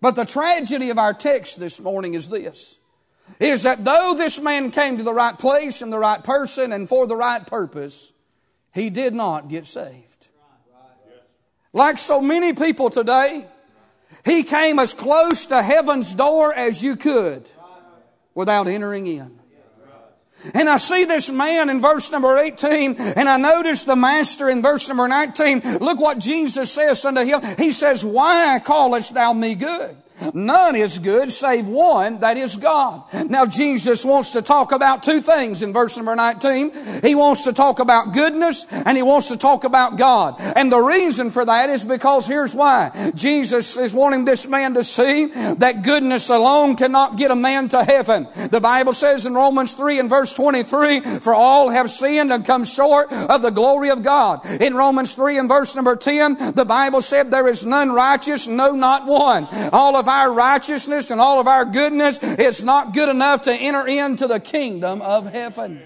But 0.02 0.14
the 0.14 0.26
tragedy 0.26 0.90
of 0.90 0.98
our 0.98 1.14
text 1.14 1.58
this 1.58 1.80
morning 1.80 2.14
is 2.14 2.28
this. 2.28 2.78
Is 3.40 3.64
that 3.64 3.84
though 3.84 4.14
this 4.16 4.40
man 4.40 4.70
came 4.70 4.98
to 4.98 5.02
the 5.02 5.14
right 5.14 5.36
place 5.36 5.82
and 5.82 5.92
the 5.92 5.98
right 5.98 6.22
person 6.22 6.70
and 6.70 6.88
for 6.88 7.06
the 7.06 7.16
right 7.16 7.44
purpose, 7.44 8.12
he 8.72 8.90
did 8.90 9.14
not 9.14 9.48
get 9.48 9.66
saved. 9.66 10.05
Like 11.76 11.98
so 11.98 12.22
many 12.22 12.54
people 12.54 12.88
today, 12.88 13.46
he 14.24 14.44
came 14.44 14.78
as 14.78 14.94
close 14.94 15.44
to 15.46 15.62
heaven's 15.62 16.14
door 16.14 16.54
as 16.54 16.82
you 16.82 16.96
could 16.96 17.50
without 18.34 18.66
entering 18.66 19.06
in. 19.06 19.38
And 20.54 20.70
I 20.70 20.78
see 20.78 21.04
this 21.04 21.30
man 21.30 21.68
in 21.68 21.82
verse 21.82 22.10
number 22.10 22.38
18, 22.38 22.96
and 22.98 23.28
I 23.28 23.36
notice 23.36 23.84
the 23.84 23.94
master 23.94 24.48
in 24.48 24.62
verse 24.62 24.88
number 24.88 25.06
19. 25.06 25.78
Look 25.80 26.00
what 26.00 26.18
Jesus 26.18 26.72
says 26.72 27.04
unto 27.04 27.22
him. 27.22 27.42
He 27.58 27.70
says, 27.72 28.02
Why 28.02 28.58
callest 28.58 29.12
thou 29.12 29.34
me 29.34 29.54
good? 29.54 29.98
None 30.34 30.76
is 30.76 30.98
good 30.98 31.30
save 31.30 31.68
one, 31.68 32.20
that 32.20 32.36
is 32.36 32.56
God. 32.56 33.04
Now 33.28 33.46
Jesus 33.46 34.04
wants 34.04 34.32
to 34.32 34.42
talk 34.42 34.72
about 34.72 35.02
two 35.02 35.20
things 35.20 35.62
in 35.62 35.72
verse 35.72 35.96
number 35.96 36.16
19. 36.16 36.72
He 37.02 37.14
wants 37.14 37.44
to 37.44 37.52
talk 37.52 37.78
about 37.78 38.12
goodness 38.12 38.66
and 38.70 38.96
he 38.96 39.02
wants 39.02 39.28
to 39.28 39.36
talk 39.36 39.64
about 39.64 39.98
God. 39.98 40.36
And 40.38 40.70
the 40.70 40.80
reason 40.80 41.30
for 41.30 41.44
that 41.44 41.70
is 41.70 41.84
because 41.84 42.26
here's 42.26 42.54
why. 42.54 43.12
Jesus 43.14 43.76
is 43.76 43.94
wanting 43.94 44.24
this 44.24 44.48
man 44.48 44.74
to 44.74 44.84
see 44.84 45.26
that 45.26 45.82
goodness 45.82 46.28
alone 46.30 46.76
cannot 46.76 47.16
get 47.16 47.30
a 47.30 47.36
man 47.36 47.68
to 47.68 47.84
heaven. 47.84 48.26
The 48.50 48.60
Bible 48.60 48.92
says 48.92 49.26
in 49.26 49.34
Romans 49.34 49.74
3 49.74 50.00
and 50.00 50.10
verse 50.10 50.34
23, 50.34 51.00
for 51.00 51.34
all 51.34 51.68
have 51.70 51.90
sinned 51.90 52.32
and 52.32 52.44
come 52.44 52.64
short 52.64 53.12
of 53.12 53.42
the 53.42 53.50
glory 53.50 53.90
of 53.90 54.02
God. 54.02 54.44
In 54.60 54.74
Romans 54.74 55.14
3 55.14 55.38
and 55.38 55.48
verse 55.48 55.74
number 55.76 55.96
10, 55.96 56.54
the 56.54 56.64
Bible 56.64 57.02
said 57.02 57.30
there 57.30 57.48
is 57.48 57.64
none 57.64 57.92
righteous, 57.92 58.46
no 58.46 58.72
not 58.72 59.06
one. 59.06 59.46
All 59.72 59.96
of 59.96 60.05
of 60.06 60.08
our 60.08 60.32
righteousness 60.32 61.10
and 61.10 61.20
all 61.20 61.40
of 61.40 61.48
our 61.48 61.64
goodness, 61.64 62.18
it's 62.22 62.62
not 62.62 62.94
good 62.94 63.08
enough 63.08 63.42
to 63.42 63.52
enter 63.52 63.86
into 63.86 64.26
the 64.26 64.40
kingdom 64.40 65.02
of 65.02 65.26
heaven. 65.26 65.82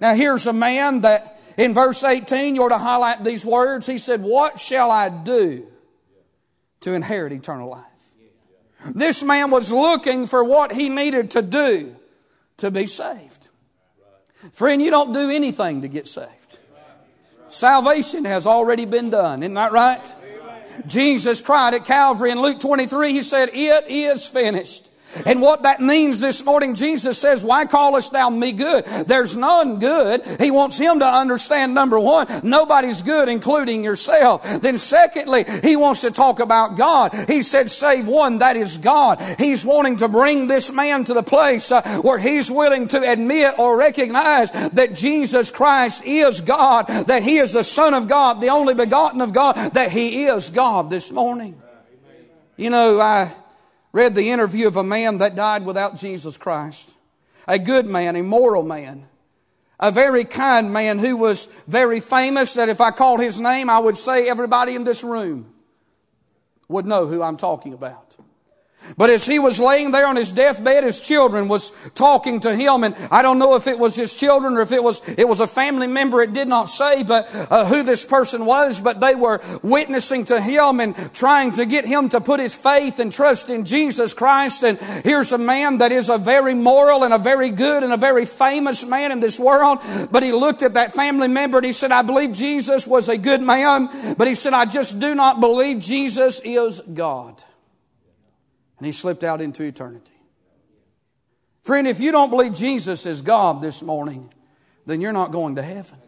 Now 0.00 0.14
here's 0.14 0.46
a 0.46 0.52
man 0.52 1.00
that 1.00 1.40
in 1.56 1.74
verse 1.74 2.04
18, 2.04 2.54
you 2.54 2.62
are 2.62 2.68
to 2.68 2.78
highlight 2.78 3.24
these 3.24 3.44
words. 3.44 3.86
He 3.86 3.98
said, 3.98 4.22
What 4.22 4.58
shall 4.60 4.90
I 4.90 5.08
do 5.08 5.66
to 6.80 6.94
inherit 6.94 7.32
eternal 7.32 7.70
life. 7.70 7.84
This 8.94 9.24
man 9.24 9.50
was 9.50 9.72
looking 9.72 10.26
for 10.26 10.44
what 10.44 10.72
he 10.72 10.88
needed 10.88 11.32
to 11.32 11.42
do 11.42 11.96
to 12.58 12.70
be 12.70 12.86
saved. 12.86 13.48
Friend, 14.52 14.80
you 14.80 14.90
don't 14.90 15.12
do 15.12 15.30
anything 15.30 15.82
to 15.82 15.88
get 15.88 16.06
saved. 16.06 16.58
Salvation 17.48 18.24
has 18.24 18.46
already 18.46 18.84
been 18.84 19.10
done. 19.10 19.42
Isn't 19.42 19.54
that 19.54 19.72
right? 19.72 20.14
Jesus 20.86 21.40
cried 21.40 21.74
at 21.74 21.84
Calvary 21.84 22.30
in 22.30 22.40
Luke 22.40 22.60
23, 22.60 23.12
He 23.12 23.22
said, 23.22 23.50
It 23.52 23.90
is 23.90 24.26
finished. 24.26 24.87
And 25.24 25.40
what 25.40 25.62
that 25.62 25.80
means 25.80 26.20
this 26.20 26.44
morning, 26.44 26.74
Jesus 26.74 27.18
says, 27.18 27.42
Why 27.42 27.64
callest 27.64 28.12
thou 28.12 28.28
me 28.28 28.52
good? 28.52 28.84
There's 28.84 29.36
none 29.36 29.78
good. 29.78 30.24
He 30.38 30.50
wants 30.50 30.78
him 30.78 30.98
to 30.98 31.06
understand, 31.06 31.74
number 31.74 31.98
one, 31.98 32.26
nobody's 32.42 33.02
good, 33.02 33.28
including 33.28 33.82
yourself. 33.82 34.42
Then 34.60 34.76
secondly, 34.76 35.44
he 35.62 35.76
wants 35.76 36.02
to 36.02 36.10
talk 36.10 36.40
about 36.40 36.76
God. 36.76 37.14
He 37.26 37.42
said, 37.42 37.70
Save 37.70 38.06
one, 38.06 38.38
that 38.38 38.56
is 38.56 38.78
God. 38.78 39.20
He's 39.38 39.64
wanting 39.64 39.96
to 39.98 40.08
bring 40.08 40.46
this 40.46 40.70
man 40.72 41.04
to 41.04 41.14
the 41.14 41.22
place 41.22 41.72
uh, 41.72 41.82
where 42.02 42.18
he's 42.18 42.50
willing 42.50 42.88
to 42.88 43.00
admit 43.00 43.58
or 43.58 43.78
recognize 43.78 44.50
that 44.50 44.94
Jesus 44.94 45.50
Christ 45.50 46.04
is 46.04 46.40
God, 46.40 46.86
that 46.86 47.22
he 47.22 47.38
is 47.38 47.52
the 47.52 47.64
Son 47.64 47.94
of 47.94 48.08
God, 48.08 48.40
the 48.40 48.48
only 48.48 48.74
begotten 48.74 49.20
of 49.20 49.32
God, 49.32 49.54
that 49.72 49.90
he 49.90 50.26
is 50.26 50.50
God 50.50 50.90
this 50.90 51.10
morning. 51.10 51.60
You 52.56 52.70
know, 52.70 53.00
I 53.00 53.32
read 53.92 54.14
the 54.14 54.30
interview 54.30 54.66
of 54.66 54.76
a 54.76 54.84
man 54.84 55.18
that 55.18 55.34
died 55.34 55.64
without 55.64 55.96
Jesus 55.96 56.36
Christ. 56.36 56.94
A 57.46 57.58
good 57.58 57.86
man, 57.86 58.16
a 58.16 58.22
moral 58.22 58.62
man, 58.62 59.08
a 59.80 59.90
very 59.90 60.24
kind 60.24 60.72
man 60.72 60.98
who 60.98 61.16
was 61.16 61.46
very 61.66 62.00
famous 62.00 62.54
that 62.54 62.68
if 62.68 62.80
I 62.80 62.90
called 62.90 63.20
his 63.20 63.40
name, 63.40 63.70
I 63.70 63.78
would 63.78 63.96
say 63.96 64.28
everybody 64.28 64.74
in 64.74 64.84
this 64.84 65.02
room 65.02 65.52
would 66.68 66.84
know 66.84 67.06
who 67.06 67.22
I'm 67.22 67.36
talking 67.36 67.72
about. 67.72 68.07
But 68.96 69.10
as 69.10 69.26
he 69.26 69.38
was 69.38 69.60
laying 69.60 69.90
there 69.90 70.06
on 70.06 70.16
his 70.16 70.32
deathbed, 70.32 70.84
his 70.84 71.00
children 71.00 71.48
was 71.48 71.70
talking 71.94 72.40
to 72.40 72.54
him, 72.54 72.84
and 72.84 72.94
I 73.10 73.22
don't 73.22 73.38
know 73.38 73.54
if 73.56 73.66
it 73.66 73.78
was 73.78 73.96
his 73.96 74.14
children 74.14 74.54
or 74.54 74.60
if 74.60 74.72
it 74.72 74.82
was 74.82 75.06
it 75.18 75.28
was 75.28 75.40
a 75.40 75.46
family 75.46 75.86
member. 75.86 76.22
It 76.22 76.32
did 76.32 76.48
not 76.48 76.68
say, 76.68 77.02
but 77.02 77.28
uh, 77.50 77.66
who 77.66 77.82
this 77.82 78.04
person 78.04 78.46
was. 78.46 78.80
But 78.80 79.00
they 79.00 79.14
were 79.14 79.40
witnessing 79.62 80.24
to 80.26 80.40
him 80.40 80.80
and 80.80 80.94
trying 81.12 81.52
to 81.52 81.66
get 81.66 81.86
him 81.86 82.08
to 82.10 82.20
put 82.20 82.40
his 82.40 82.54
faith 82.54 82.98
and 82.98 83.12
trust 83.12 83.50
in 83.50 83.64
Jesus 83.64 84.12
Christ. 84.14 84.62
And 84.62 84.78
here's 85.04 85.32
a 85.32 85.38
man 85.38 85.78
that 85.78 85.92
is 85.92 86.08
a 86.08 86.18
very 86.18 86.54
moral 86.54 87.04
and 87.04 87.12
a 87.12 87.18
very 87.18 87.50
good 87.50 87.82
and 87.82 87.92
a 87.92 87.96
very 87.96 88.26
famous 88.26 88.86
man 88.86 89.12
in 89.12 89.20
this 89.20 89.38
world. 89.38 89.78
But 90.10 90.22
he 90.22 90.32
looked 90.32 90.62
at 90.62 90.74
that 90.74 90.94
family 90.94 91.28
member 91.28 91.58
and 91.58 91.66
he 91.66 91.72
said, 91.72 91.92
"I 91.92 92.02
believe 92.02 92.32
Jesus 92.32 92.86
was 92.86 93.08
a 93.08 93.18
good 93.18 93.42
man, 93.42 94.14
but 94.16 94.28
he 94.28 94.34
said, 94.34 94.54
I 94.54 94.64
just 94.64 95.00
do 95.00 95.14
not 95.14 95.40
believe 95.40 95.80
Jesus 95.80 96.40
is 96.44 96.80
God." 96.80 97.44
And 98.78 98.86
he 98.86 98.92
slipped 98.92 99.24
out 99.24 99.40
into 99.40 99.62
eternity. 99.62 100.12
Friend, 101.62 101.86
if 101.86 102.00
you 102.00 102.12
don't 102.12 102.30
believe 102.30 102.54
Jesus 102.54 103.04
is 103.04 103.20
God 103.20 103.60
this 103.60 103.82
morning, 103.82 104.32
then 104.86 105.00
you're 105.00 105.12
not 105.12 105.32
going 105.32 105.56
to 105.56 105.62
heaven. 105.62 105.98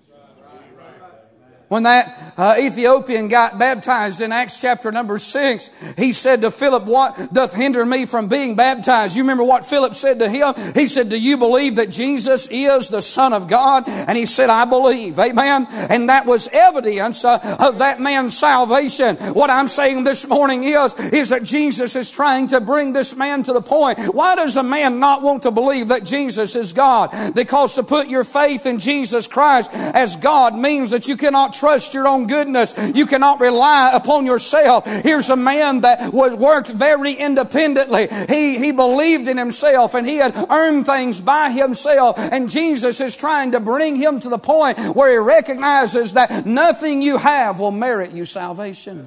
When 1.70 1.84
that 1.84 2.34
uh, 2.36 2.56
Ethiopian 2.58 3.28
got 3.28 3.56
baptized 3.56 4.20
in 4.20 4.32
Acts 4.32 4.60
chapter 4.60 4.90
number 4.90 5.18
six, 5.18 5.70
he 5.96 6.12
said 6.12 6.40
to 6.40 6.50
Philip, 6.50 6.82
What 6.82 7.32
doth 7.32 7.54
hinder 7.54 7.86
me 7.86 8.06
from 8.06 8.26
being 8.26 8.56
baptized? 8.56 9.14
You 9.14 9.22
remember 9.22 9.44
what 9.44 9.64
Philip 9.64 9.94
said 9.94 10.18
to 10.18 10.28
him? 10.28 10.52
He 10.74 10.88
said, 10.88 11.10
Do 11.10 11.16
you 11.16 11.36
believe 11.36 11.76
that 11.76 11.88
Jesus 11.88 12.48
is 12.50 12.88
the 12.88 13.00
Son 13.00 13.32
of 13.32 13.46
God? 13.46 13.84
And 13.88 14.18
he 14.18 14.26
said, 14.26 14.50
I 14.50 14.64
believe. 14.64 15.16
Amen. 15.20 15.68
And 15.70 16.08
that 16.08 16.26
was 16.26 16.48
evidence 16.48 17.24
uh, 17.24 17.38
of 17.60 17.78
that 17.78 18.00
man's 18.00 18.36
salvation. 18.36 19.14
What 19.32 19.48
I'm 19.48 19.68
saying 19.68 20.02
this 20.02 20.26
morning 20.26 20.64
is, 20.64 20.98
is 21.12 21.28
that 21.28 21.44
Jesus 21.44 21.94
is 21.94 22.10
trying 22.10 22.48
to 22.48 22.60
bring 22.60 22.94
this 22.94 23.14
man 23.14 23.44
to 23.44 23.52
the 23.52 23.62
point. 23.62 24.00
Why 24.12 24.34
does 24.34 24.56
a 24.56 24.64
man 24.64 24.98
not 24.98 25.22
want 25.22 25.44
to 25.44 25.52
believe 25.52 25.86
that 25.86 26.02
Jesus 26.02 26.56
is 26.56 26.72
God? 26.72 27.14
Because 27.32 27.76
to 27.76 27.84
put 27.84 28.08
your 28.08 28.24
faith 28.24 28.66
in 28.66 28.80
Jesus 28.80 29.28
Christ 29.28 29.72
as 29.72 30.16
God 30.16 30.56
means 30.56 30.90
that 30.90 31.06
you 31.06 31.16
cannot 31.16 31.59
trust 31.60 31.94
your 31.94 32.08
own 32.08 32.26
goodness. 32.26 32.74
You 32.94 33.06
cannot 33.06 33.38
rely 33.38 33.92
upon 33.94 34.26
yourself. 34.26 34.86
Here's 34.86 35.30
a 35.30 35.36
man 35.36 35.82
that 35.82 36.12
was 36.12 36.34
worked 36.34 36.70
very 36.70 37.12
independently. 37.12 38.08
He, 38.28 38.58
he 38.58 38.72
believed 38.72 39.28
in 39.28 39.36
himself 39.36 39.94
and 39.94 40.06
he 40.06 40.16
had 40.16 40.34
earned 40.50 40.86
things 40.86 41.20
by 41.20 41.50
himself. 41.50 42.18
And 42.18 42.48
Jesus 42.48 43.00
is 43.00 43.16
trying 43.16 43.52
to 43.52 43.60
bring 43.60 43.94
him 43.94 44.18
to 44.20 44.28
the 44.28 44.38
point 44.38 44.78
where 44.96 45.12
he 45.12 45.18
recognizes 45.18 46.14
that 46.14 46.46
nothing 46.46 47.02
you 47.02 47.18
have 47.18 47.60
will 47.60 47.70
merit 47.70 48.12
you 48.12 48.24
salvation. 48.24 49.06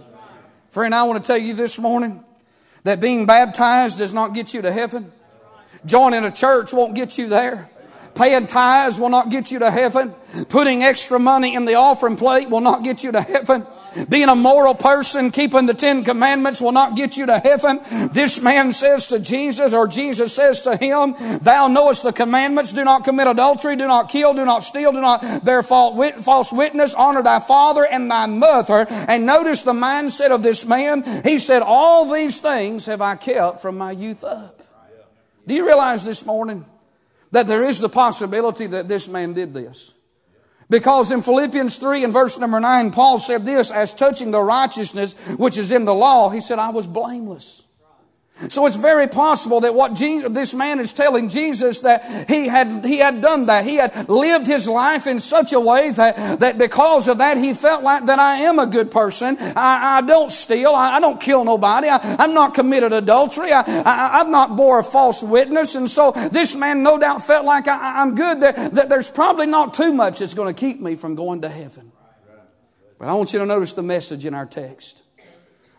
Friend, 0.69 0.93
I 0.93 1.03
want 1.03 1.23
to 1.23 1.27
tell 1.27 1.37
you 1.37 1.55
this 1.55 1.79
morning 1.79 2.23
that 2.83 3.01
being 3.01 3.25
baptized 3.25 3.97
does 3.97 4.13
not 4.13 4.33
get 4.33 4.53
you 4.53 4.61
to 4.61 4.71
heaven. 4.71 5.11
Joining 5.85 6.23
a 6.23 6.31
church 6.31 6.71
won't 6.71 6.95
get 6.95 7.17
you 7.17 7.27
there. 7.27 7.69
Paying 8.15 8.47
tithes 8.47 8.99
will 8.99 9.09
not 9.09 9.29
get 9.29 9.51
you 9.51 9.59
to 9.59 9.71
heaven. 9.71 10.13
Putting 10.49 10.83
extra 10.83 11.19
money 11.19 11.55
in 11.55 11.65
the 11.65 11.75
offering 11.75 12.15
plate 12.15 12.49
will 12.49 12.61
not 12.61 12.83
get 12.83 13.03
you 13.03 13.11
to 13.11 13.21
heaven. 13.21 13.65
Being 14.09 14.29
a 14.29 14.35
moral 14.35 14.73
person, 14.73 15.31
keeping 15.31 15.65
the 15.65 15.73
Ten 15.73 16.03
Commandments 16.03 16.59
will 16.59 16.71
not 16.71 16.95
get 16.95 17.15
you 17.15 17.25
to 17.27 17.39
heaven. 17.39 17.79
This 18.11 18.41
man 18.41 18.73
says 18.73 19.07
to 19.07 19.19
Jesus, 19.19 19.73
or 19.73 19.87
Jesus 19.87 20.33
says 20.33 20.61
to 20.63 20.75
him, 20.75 21.15
Thou 21.41 21.67
knowest 21.67 22.03
the 22.03 22.13
commandments, 22.13 22.73
do 22.73 22.83
not 22.83 23.03
commit 23.03 23.27
adultery, 23.27 23.75
do 23.75 23.87
not 23.87 24.09
kill, 24.09 24.33
do 24.33 24.45
not 24.45 24.63
steal, 24.63 24.91
do 24.91 25.01
not 25.01 25.45
bear 25.45 25.61
false 25.61 26.51
witness, 26.51 26.93
honor 26.95 27.23
thy 27.23 27.39
father 27.39 27.85
and 27.85 28.09
thy 28.09 28.25
mother. 28.25 28.87
And 28.89 29.25
notice 29.25 29.61
the 29.61 29.73
mindset 29.73 30.31
of 30.31 30.43
this 30.43 30.65
man. 30.65 31.03
He 31.23 31.37
said, 31.37 31.61
All 31.61 32.11
these 32.11 32.41
things 32.41 32.85
have 32.87 33.01
I 33.01 33.15
kept 33.15 33.61
from 33.61 33.77
my 33.77 33.91
youth 33.91 34.23
up. 34.23 34.61
Do 35.45 35.53
you 35.53 35.65
realize 35.67 36.05
this 36.05 36.25
morning 36.25 36.65
that 37.33 37.47
there 37.47 37.63
is 37.63 37.79
the 37.79 37.89
possibility 37.89 38.67
that 38.67 38.87
this 38.87 39.07
man 39.07 39.33
did 39.33 39.55
this. 39.55 39.95
Because 40.69 41.11
in 41.11 41.23
Philippians 41.23 41.77
3 41.77 42.03
and 42.03 42.13
verse 42.13 42.37
number 42.37 42.59
9, 42.59 42.91
Paul 42.91 43.17
said 43.17 43.43
this, 43.43 43.71
as 43.71 43.93
touching 43.93 44.29
the 44.29 44.39
righteousness 44.39 45.15
which 45.37 45.57
is 45.57 45.71
in 45.71 45.85
the 45.85 45.95
law, 45.95 46.29
he 46.29 46.39
said, 46.39 46.59
I 46.59 46.69
was 46.69 46.85
blameless. 46.85 47.65
So 48.35 48.65
it's 48.65 48.75
very 48.75 49.07
possible 49.07 49.61
that 49.61 49.75
what 49.75 49.95
this 49.95 50.55
man 50.55 50.79
is 50.79 50.91
telling 50.91 51.29
Jesus 51.29 51.81
that 51.81 52.27
he 52.27 52.47
had, 52.47 52.83
he 52.83 52.97
had 52.97 53.21
done 53.21 53.45
that. 53.45 53.63
He 53.63 53.75
had 53.75 54.09
lived 54.09 54.47
his 54.47 54.67
life 54.67 55.05
in 55.05 55.19
such 55.19 55.53
a 55.53 55.59
way 55.59 55.91
that, 55.91 56.39
that 56.39 56.57
because 56.57 57.07
of 57.07 57.19
that 57.19 57.37
he 57.37 57.53
felt 57.53 57.83
like 57.83 58.07
that 58.07 58.17
I 58.17 58.37
am 58.37 58.57
a 58.57 58.65
good 58.65 58.89
person. 58.89 59.37
I, 59.39 59.99
I 59.99 60.01
don't 60.01 60.31
steal. 60.31 60.71
I, 60.71 60.95
I, 60.95 60.99
don't 60.99 61.21
kill 61.21 61.45
nobody. 61.45 61.87
I, 61.87 62.23
am 62.23 62.33
not 62.33 62.55
committed 62.55 62.91
adultery. 62.91 63.51
I, 63.51 63.61
I, 63.61 64.17
have 64.17 64.29
not 64.29 64.57
bore 64.57 64.79
a 64.79 64.83
false 64.83 65.21
witness. 65.21 65.75
And 65.75 65.87
so 65.87 66.11
this 66.11 66.55
man 66.55 66.81
no 66.81 66.97
doubt 66.97 67.21
felt 67.21 67.45
like 67.45 67.67
I, 67.67 68.01
am 68.01 68.15
good. 68.15 68.41
That, 68.41 68.73
that 68.73 68.89
there's 68.89 69.11
probably 69.11 69.45
not 69.45 69.75
too 69.75 69.93
much 69.93 70.19
that's 70.19 70.33
going 70.33 70.53
to 70.53 70.59
keep 70.59 70.81
me 70.81 70.95
from 70.95 71.13
going 71.13 71.41
to 71.41 71.49
heaven. 71.49 71.91
But 72.97 73.09
I 73.09 73.13
want 73.13 73.31
you 73.31 73.39
to 73.39 73.45
notice 73.45 73.73
the 73.73 73.83
message 73.83 74.25
in 74.25 74.33
our 74.33 74.47
text. 74.47 75.02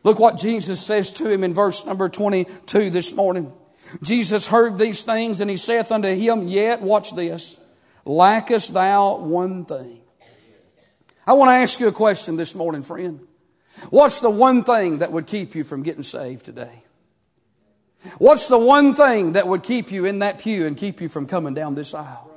Look 0.05 0.21
what 0.21 0.37
Jesus 0.39 0.85
says 0.85 1.13
to 1.15 1.29
him 1.29 1.43
in 1.43 1.55
verse 1.55 1.87
number 1.87 2.09
22 2.09 2.91
this 2.91 3.15
morning. 3.15 3.53
Jesus 4.03 4.47
heard 4.47 4.79
these 4.79 5.03
things 5.03 5.41
and 5.41 5.51
he 5.51 5.57
saith 5.57 5.91
unto 5.91 6.09
him, 6.09 6.47
Yet, 6.47 6.83
watch 6.83 7.15
this, 7.15 7.59
lackest 8.05 8.75
thou 8.75 9.17
one 9.17 9.65
thing. 9.65 10.01
I 11.27 11.33
want 11.33 11.49
to 11.49 11.55
ask 11.55 11.81
you 11.81 11.89
a 11.89 11.93
question 11.93 12.37
this 12.37 12.55
morning, 12.55 12.83
friend. 12.83 13.27
What's 13.91 14.21
the 14.21 14.31
one 14.31 14.63
thing 14.63 14.99
that 14.99 15.11
would 15.11 15.27
keep 15.27 15.55
you 15.55 15.65
from 15.65 15.83
getting 15.83 16.03
saved 16.03 16.45
today? 16.45 16.85
What's 18.19 18.49
the 18.49 18.59
one 18.59 18.95
thing 18.95 19.33
that 19.33 19.49
would 19.49 19.63
keep 19.63 19.91
you 19.91 20.05
in 20.05 20.19
that 20.19 20.39
pew 20.39 20.67
and 20.67 20.77
keep 20.77 21.01
you 21.01 21.09
from 21.09 21.27
coming 21.27 21.55
down 21.55 21.75
this 21.75 21.95
aisle? 21.95 22.31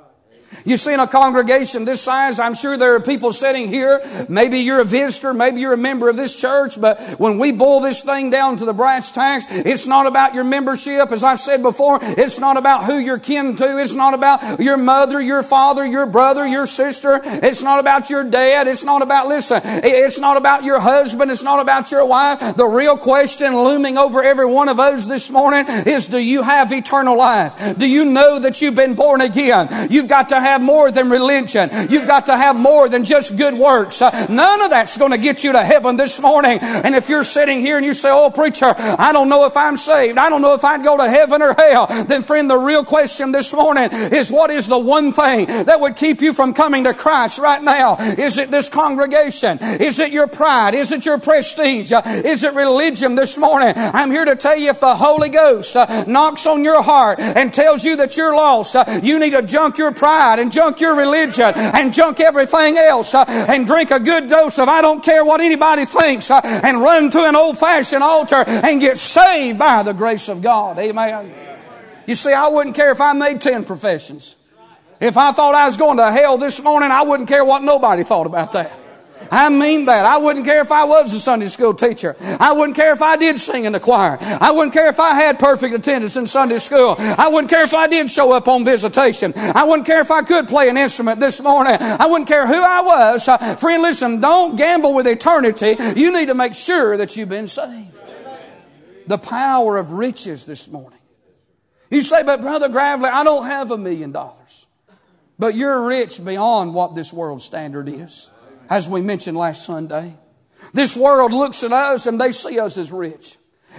You 0.64 0.76
see, 0.76 0.92
in 0.92 1.00
a 1.00 1.06
congregation 1.06 1.84
this 1.84 2.02
size, 2.02 2.38
I'm 2.38 2.54
sure 2.54 2.76
there 2.76 2.94
are 2.94 3.00
people 3.00 3.32
sitting 3.32 3.68
here. 3.68 4.00
Maybe 4.28 4.60
you're 4.60 4.80
a 4.80 4.84
visitor, 4.84 5.32
maybe 5.32 5.60
you're 5.60 5.72
a 5.72 5.78
member 5.78 6.08
of 6.08 6.16
this 6.16 6.34
church, 6.36 6.80
but 6.80 7.00
when 7.18 7.38
we 7.38 7.52
boil 7.52 7.80
this 7.80 8.02
thing 8.02 8.30
down 8.30 8.56
to 8.56 8.64
the 8.64 8.72
brass 8.72 9.10
tacks, 9.10 9.46
it's 9.50 9.86
not 9.86 10.06
about 10.06 10.34
your 10.34 10.44
membership. 10.44 11.10
As 11.12 11.24
I've 11.24 11.40
said 11.40 11.62
before, 11.62 11.98
it's 12.02 12.38
not 12.38 12.56
about 12.56 12.84
who 12.84 12.98
you're 12.98 13.18
kin 13.18 13.56
to. 13.56 13.78
It's 13.78 13.94
not 13.94 14.14
about 14.14 14.60
your 14.60 14.76
mother, 14.76 15.20
your 15.20 15.42
father, 15.42 15.86
your 15.86 16.06
brother, 16.06 16.46
your 16.46 16.66
sister. 16.66 17.20
It's 17.24 17.62
not 17.62 17.78
about 17.78 18.10
your 18.10 18.24
dad. 18.24 18.66
It's 18.66 18.84
not 18.84 19.02
about, 19.02 19.28
listen, 19.28 19.60
it's 19.64 20.18
not 20.18 20.36
about 20.36 20.64
your 20.64 20.80
husband. 20.80 21.30
It's 21.30 21.42
not 21.42 21.60
about 21.60 21.90
your 21.90 22.06
wife. 22.06 22.56
The 22.56 22.66
real 22.66 22.96
question 22.96 23.56
looming 23.56 23.98
over 23.98 24.22
every 24.22 24.46
one 24.46 24.68
of 24.68 24.80
us 24.80 25.06
this 25.06 25.30
morning 25.30 25.64
is, 25.68 26.06
do 26.06 26.18
you 26.18 26.42
have 26.42 26.72
eternal 26.72 27.16
life? 27.16 27.78
Do 27.78 27.88
you 27.88 28.06
know 28.06 28.38
that 28.40 28.60
you've 28.60 28.74
been 28.74 28.94
born 28.94 29.20
again? 29.20 29.88
You've 29.90 30.08
got 30.08 30.30
to 30.30 30.37
have 30.40 30.60
more 30.62 30.90
than 30.90 31.10
religion. 31.10 31.70
You've 31.88 32.06
got 32.06 32.26
to 32.26 32.36
have 32.36 32.56
more 32.56 32.88
than 32.88 33.04
just 33.04 33.36
good 33.36 33.54
works. 33.54 34.02
Uh, 34.02 34.26
none 34.28 34.62
of 34.62 34.70
that's 34.70 34.96
going 34.96 35.12
to 35.12 35.18
get 35.18 35.44
you 35.44 35.52
to 35.52 35.62
heaven 35.62 35.96
this 35.96 36.20
morning. 36.20 36.58
And 36.60 36.94
if 36.94 37.08
you're 37.08 37.24
sitting 37.24 37.60
here 37.60 37.76
and 37.76 37.86
you 37.86 37.94
say, 37.94 38.10
Oh, 38.12 38.30
preacher, 38.30 38.74
I 38.76 39.12
don't 39.12 39.28
know 39.28 39.46
if 39.46 39.56
I'm 39.56 39.76
saved. 39.76 40.18
I 40.18 40.28
don't 40.28 40.42
know 40.42 40.54
if 40.54 40.64
I'd 40.64 40.82
go 40.82 40.96
to 40.96 41.08
heaven 41.08 41.42
or 41.42 41.54
hell. 41.54 41.86
Then 42.04 42.22
friend, 42.22 42.50
the 42.50 42.58
real 42.58 42.84
question 42.84 43.32
this 43.32 43.52
morning 43.52 43.88
is 43.92 44.30
what 44.30 44.50
is 44.50 44.66
the 44.66 44.78
one 44.78 45.12
thing 45.12 45.46
that 45.46 45.80
would 45.80 45.96
keep 45.96 46.20
you 46.20 46.32
from 46.32 46.54
coming 46.54 46.84
to 46.84 46.94
Christ 46.94 47.38
right 47.38 47.62
now? 47.62 47.96
Is 47.98 48.38
it 48.38 48.50
this 48.50 48.68
congregation? 48.68 49.58
Is 49.60 49.98
it 49.98 50.12
your 50.12 50.26
pride? 50.26 50.74
Is 50.74 50.92
it 50.92 51.04
your 51.06 51.18
prestige? 51.18 51.92
Uh, 51.92 52.02
is 52.04 52.42
it 52.42 52.54
religion 52.54 53.14
this 53.14 53.38
morning? 53.38 53.72
I'm 53.76 54.10
here 54.10 54.24
to 54.24 54.36
tell 54.36 54.56
you 54.56 54.70
if 54.70 54.80
the 54.80 54.96
Holy 54.96 55.28
Ghost 55.28 55.76
uh, 55.76 56.04
knocks 56.06 56.46
on 56.46 56.64
your 56.64 56.82
heart 56.82 57.20
and 57.20 57.52
tells 57.52 57.84
you 57.84 57.96
that 57.96 58.16
you're 58.16 58.34
lost, 58.34 58.76
you 59.02 59.18
need 59.18 59.30
to 59.30 59.42
junk 59.42 59.78
your 59.78 59.92
pride 59.92 60.27
and 60.36 60.52
junk 60.52 60.80
your 60.80 60.96
religion 60.96 61.52
and 61.56 61.94
junk 61.94 62.20
everything 62.20 62.76
else 62.76 63.14
uh, 63.14 63.24
and 63.28 63.66
drink 63.66 63.90
a 63.90 64.00
good 64.00 64.28
dose 64.28 64.58
of 64.58 64.68
I 64.68 64.82
don't 64.82 65.02
care 65.02 65.24
what 65.24 65.40
anybody 65.40 65.84
thinks 65.84 66.30
uh, 66.30 66.40
and 66.44 66.80
run 66.80 67.10
to 67.10 67.24
an 67.24 67.36
old 67.36 67.56
fashioned 67.56 68.02
altar 68.02 68.44
and 68.46 68.80
get 68.80 68.98
saved 68.98 69.58
by 69.58 69.82
the 69.82 69.92
grace 69.92 70.28
of 70.28 70.42
God. 70.42 70.78
Amen. 70.78 71.32
You 72.06 72.14
see, 72.14 72.32
I 72.32 72.48
wouldn't 72.48 72.74
care 72.74 72.90
if 72.90 73.00
I 73.00 73.12
made 73.12 73.40
10 73.40 73.64
professions. 73.64 74.36
If 75.00 75.16
I 75.16 75.32
thought 75.32 75.54
I 75.54 75.66
was 75.66 75.76
going 75.76 75.98
to 75.98 76.10
hell 76.10 76.38
this 76.38 76.62
morning, 76.62 76.90
I 76.90 77.02
wouldn't 77.02 77.28
care 77.28 77.44
what 77.44 77.62
nobody 77.62 78.02
thought 78.02 78.26
about 78.26 78.52
that. 78.52 78.72
I 79.30 79.48
mean 79.48 79.86
that. 79.86 80.04
I 80.06 80.18
wouldn't 80.18 80.44
care 80.44 80.60
if 80.60 80.72
I 80.72 80.84
was 80.84 81.12
a 81.12 81.20
Sunday 81.20 81.48
school 81.48 81.74
teacher. 81.74 82.16
I 82.20 82.52
wouldn't 82.52 82.76
care 82.76 82.92
if 82.92 83.02
I 83.02 83.16
did 83.16 83.38
sing 83.38 83.64
in 83.64 83.72
the 83.72 83.80
choir. 83.80 84.18
I 84.20 84.50
wouldn't 84.50 84.72
care 84.72 84.88
if 84.88 85.00
I 85.00 85.14
had 85.14 85.38
perfect 85.38 85.74
attendance 85.74 86.16
in 86.16 86.26
Sunday 86.26 86.58
school. 86.58 86.96
I 86.98 87.28
wouldn't 87.28 87.50
care 87.50 87.62
if 87.62 87.74
I 87.74 87.86
did 87.86 88.10
show 88.10 88.32
up 88.32 88.48
on 88.48 88.64
visitation. 88.64 89.32
I 89.36 89.64
wouldn't 89.64 89.86
care 89.86 90.00
if 90.00 90.10
I 90.10 90.22
could 90.22 90.48
play 90.48 90.68
an 90.68 90.76
instrument 90.76 91.20
this 91.20 91.42
morning. 91.42 91.76
I 91.80 92.06
wouldn't 92.06 92.28
care 92.28 92.46
who 92.46 92.60
I 92.60 92.80
was. 92.82 93.28
Uh, 93.28 93.56
friend, 93.56 93.82
listen, 93.82 94.20
don't 94.20 94.56
gamble 94.56 94.94
with 94.94 95.06
eternity. 95.06 95.76
You 95.96 96.12
need 96.12 96.26
to 96.26 96.34
make 96.34 96.54
sure 96.54 96.96
that 96.96 97.16
you've 97.16 97.28
been 97.28 97.48
saved. 97.48 98.14
The 99.06 99.18
power 99.18 99.76
of 99.76 99.92
riches 99.92 100.44
this 100.44 100.68
morning. 100.68 100.98
You 101.90 102.02
say, 102.02 102.22
but 102.22 102.40
Brother 102.40 102.68
Gravely, 102.68 103.08
I 103.08 103.24
don't 103.24 103.46
have 103.46 103.70
a 103.70 103.78
million 103.78 104.12
dollars. 104.12 104.66
But 105.38 105.54
you're 105.54 105.86
rich 105.86 106.22
beyond 106.22 106.74
what 106.74 106.94
this 106.94 107.12
world 107.12 107.40
standard 107.40 107.88
is 107.88 108.30
as 108.68 108.88
we 108.88 109.00
mentioned 109.00 109.36
last 109.36 109.64
Sunday. 109.64 110.14
This 110.72 110.96
world 110.96 111.32
looks 111.32 111.62
at 111.62 111.72
us 111.72 112.06
and 112.06 112.20
they 112.20 112.32
see 112.32 112.58
us 112.58 112.76
as 112.76 112.92
rich. 112.92 113.36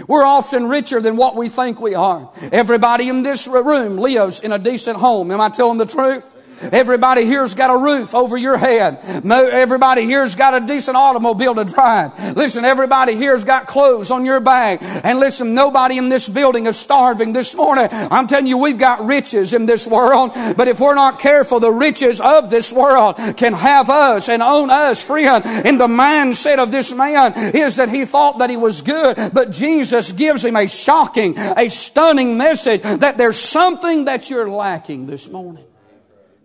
We're 0.07 0.25
often 0.25 0.69
richer 0.69 1.01
than 1.01 1.17
what 1.17 1.35
we 1.35 1.49
think 1.49 1.81
we 1.81 1.95
are. 1.95 2.31
Everybody 2.51 3.09
in 3.09 3.23
this 3.23 3.47
room 3.47 3.97
lives 3.97 4.41
in 4.41 4.51
a 4.51 4.59
decent 4.59 4.97
home. 4.97 5.31
Am 5.31 5.41
I 5.41 5.49
telling 5.49 5.77
the 5.77 5.85
truth? 5.85 6.35
Everybody 6.71 7.25
here's 7.25 7.53
got 7.53 7.73
a 7.73 7.77
roof 7.77 8.13
over 8.13 8.37
your 8.37 8.57
head. 8.57 8.99
Everybody 9.25 10.05
here's 10.05 10.35
got 10.35 10.53
a 10.61 10.65
decent 10.65 10.97
automobile 10.97 11.55
to 11.55 11.65
drive. 11.65 12.11
Listen, 12.35 12.65
everybody 12.65 13.15
here's 13.15 13.43
got 13.43 13.67
clothes 13.67 14.11
on 14.11 14.25
your 14.25 14.39
back. 14.39 14.81
And 14.81 15.19
listen, 15.19 15.53
nobody 15.53 15.97
in 15.97 16.09
this 16.09 16.29
building 16.29 16.65
is 16.65 16.77
starving 16.77 17.33
this 17.33 17.55
morning. 17.55 17.87
I'm 17.91 18.27
telling 18.27 18.47
you, 18.47 18.57
we've 18.57 18.77
got 18.77 19.05
riches 19.05 19.53
in 19.53 19.65
this 19.65 19.87
world. 19.87 20.31
But 20.55 20.67
if 20.67 20.79
we're 20.79 20.95
not 20.95 21.19
careful, 21.19 21.59
the 21.59 21.71
riches 21.71 22.19
of 22.21 22.49
this 22.49 22.71
world 22.71 23.17
can 23.37 23.53
have 23.53 23.89
us 23.89 24.29
and 24.29 24.41
own 24.41 24.69
us, 24.69 25.05
friend. 25.05 25.45
In 25.65 25.77
the 25.77 25.87
mindset 25.87 26.59
of 26.59 26.71
this 26.71 26.93
man 26.93 27.33
is 27.55 27.75
that 27.77 27.89
he 27.89 28.05
thought 28.05 28.39
that 28.39 28.49
he 28.49 28.57
was 28.57 28.81
good, 28.81 29.17
but 29.33 29.51
Jesus 29.51 30.11
gives 30.11 30.45
him 30.45 30.55
a 30.55 30.67
shocking, 30.67 31.37
a 31.37 31.69
stunning 31.69 32.37
message 32.37 32.81
that 32.81 33.17
there's 33.17 33.37
something 33.37 34.05
that 34.05 34.29
you're 34.29 34.49
lacking 34.49 35.07
this 35.07 35.29
morning. 35.29 35.65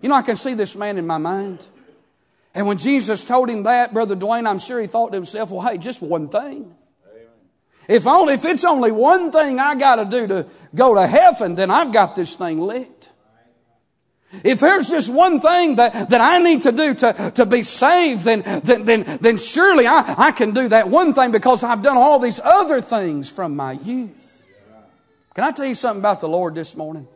You 0.04 0.10
know, 0.10 0.16
I 0.16 0.22
can 0.22 0.36
see 0.36 0.52
this 0.52 0.76
man 0.76 0.98
in 0.98 1.06
my 1.06 1.16
mind. 1.16 1.66
And 2.54 2.66
when 2.66 2.76
Jesus 2.76 3.24
told 3.24 3.48
him 3.48 3.62
that, 3.62 3.94
Brother 3.94 4.14
Dwayne, 4.14 4.46
I'm 4.46 4.58
sure 4.58 4.78
he 4.78 4.86
thought 4.86 5.12
to 5.12 5.14
himself, 5.16 5.50
well, 5.50 5.66
hey, 5.66 5.78
just 5.78 6.02
one 6.02 6.28
thing. 6.28 6.74
If 7.88 8.06
only, 8.06 8.34
if 8.34 8.44
it's 8.44 8.64
only 8.64 8.92
one 8.92 9.32
thing 9.32 9.58
I 9.58 9.74
got 9.76 9.96
to 9.96 10.04
do 10.04 10.26
to 10.26 10.46
go 10.74 10.94
to 10.94 11.06
heaven, 11.06 11.54
then 11.54 11.70
I've 11.70 11.90
got 11.90 12.16
this 12.16 12.36
thing 12.36 12.60
licked. 12.60 13.12
If 14.44 14.60
there's 14.60 14.90
just 14.90 15.10
one 15.10 15.40
thing 15.40 15.76
that, 15.76 16.10
that 16.10 16.20
I 16.20 16.36
need 16.38 16.60
to 16.62 16.72
do 16.72 16.92
to, 16.96 17.32
to 17.36 17.46
be 17.46 17.62
saved, 17.62 18.26
then, 18.26 18.42
then, 18.62 18.84
then, 18.84 19.18
then 19.22 19.38
surely 19.38 19.86
I, 19.86 20.16
I 20.18 20.32
can 20.32 20.50
do 20.50 20.68
that 20.68 20.90
one 20.90 21.14
thing 21.14 21.32
because 21.32 21.64
I've 21.64 21.80
done 21.80 21.96
all 21.96 22.18
these 22.18 22.40
other 22.44 22.82
things 22.82 23.30
from 23.30 23.56
my 23.56 23.72
youth. 23.72 24.44
Can 25.34 25.44
I 25.44 25.50
tell 25.50 25.64
you 25.64 25.74
something 25.74 26.02
about 26.02 26.20
the 26.20 26.28
Lord 26.28 26.54
this 26.54 26.76
morning? 26.76 27.08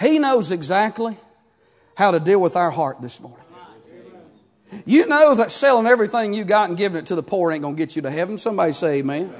He 0.00 0.18
knows 0.18 0.50
exactly 0.50 1.16
how 2.00 2.10
to 2.10 2.18
deal 2.18 2.40
with 2.40 2.56
our 2.56 2.70
heart 2.70 3.02
this 3.02 3.20
morning. 3.20 3.44
You 4.86 5.06
know 5.06 5.34
that 5.34 5.50
selling 5.50 5.86
everything 5.86 6.32
you 6.32 6.44
got 6.44 6.70
and 6.70 6.78
giving 6.78 6.98
it 6.98 7.06
to 7.06 7.14
the 7.14 7.22
poor 7.22 7.52
ain't 7.52 7.60
going 7.60 7.76
to 7.76 7.78
get 7.78 7.94
you 7.94 8.02
to 8.02 8.10
heaven. 8.10 8.38
Somebody 8.38 8.72
say 8.72 9.00
amen. 9.00 9.34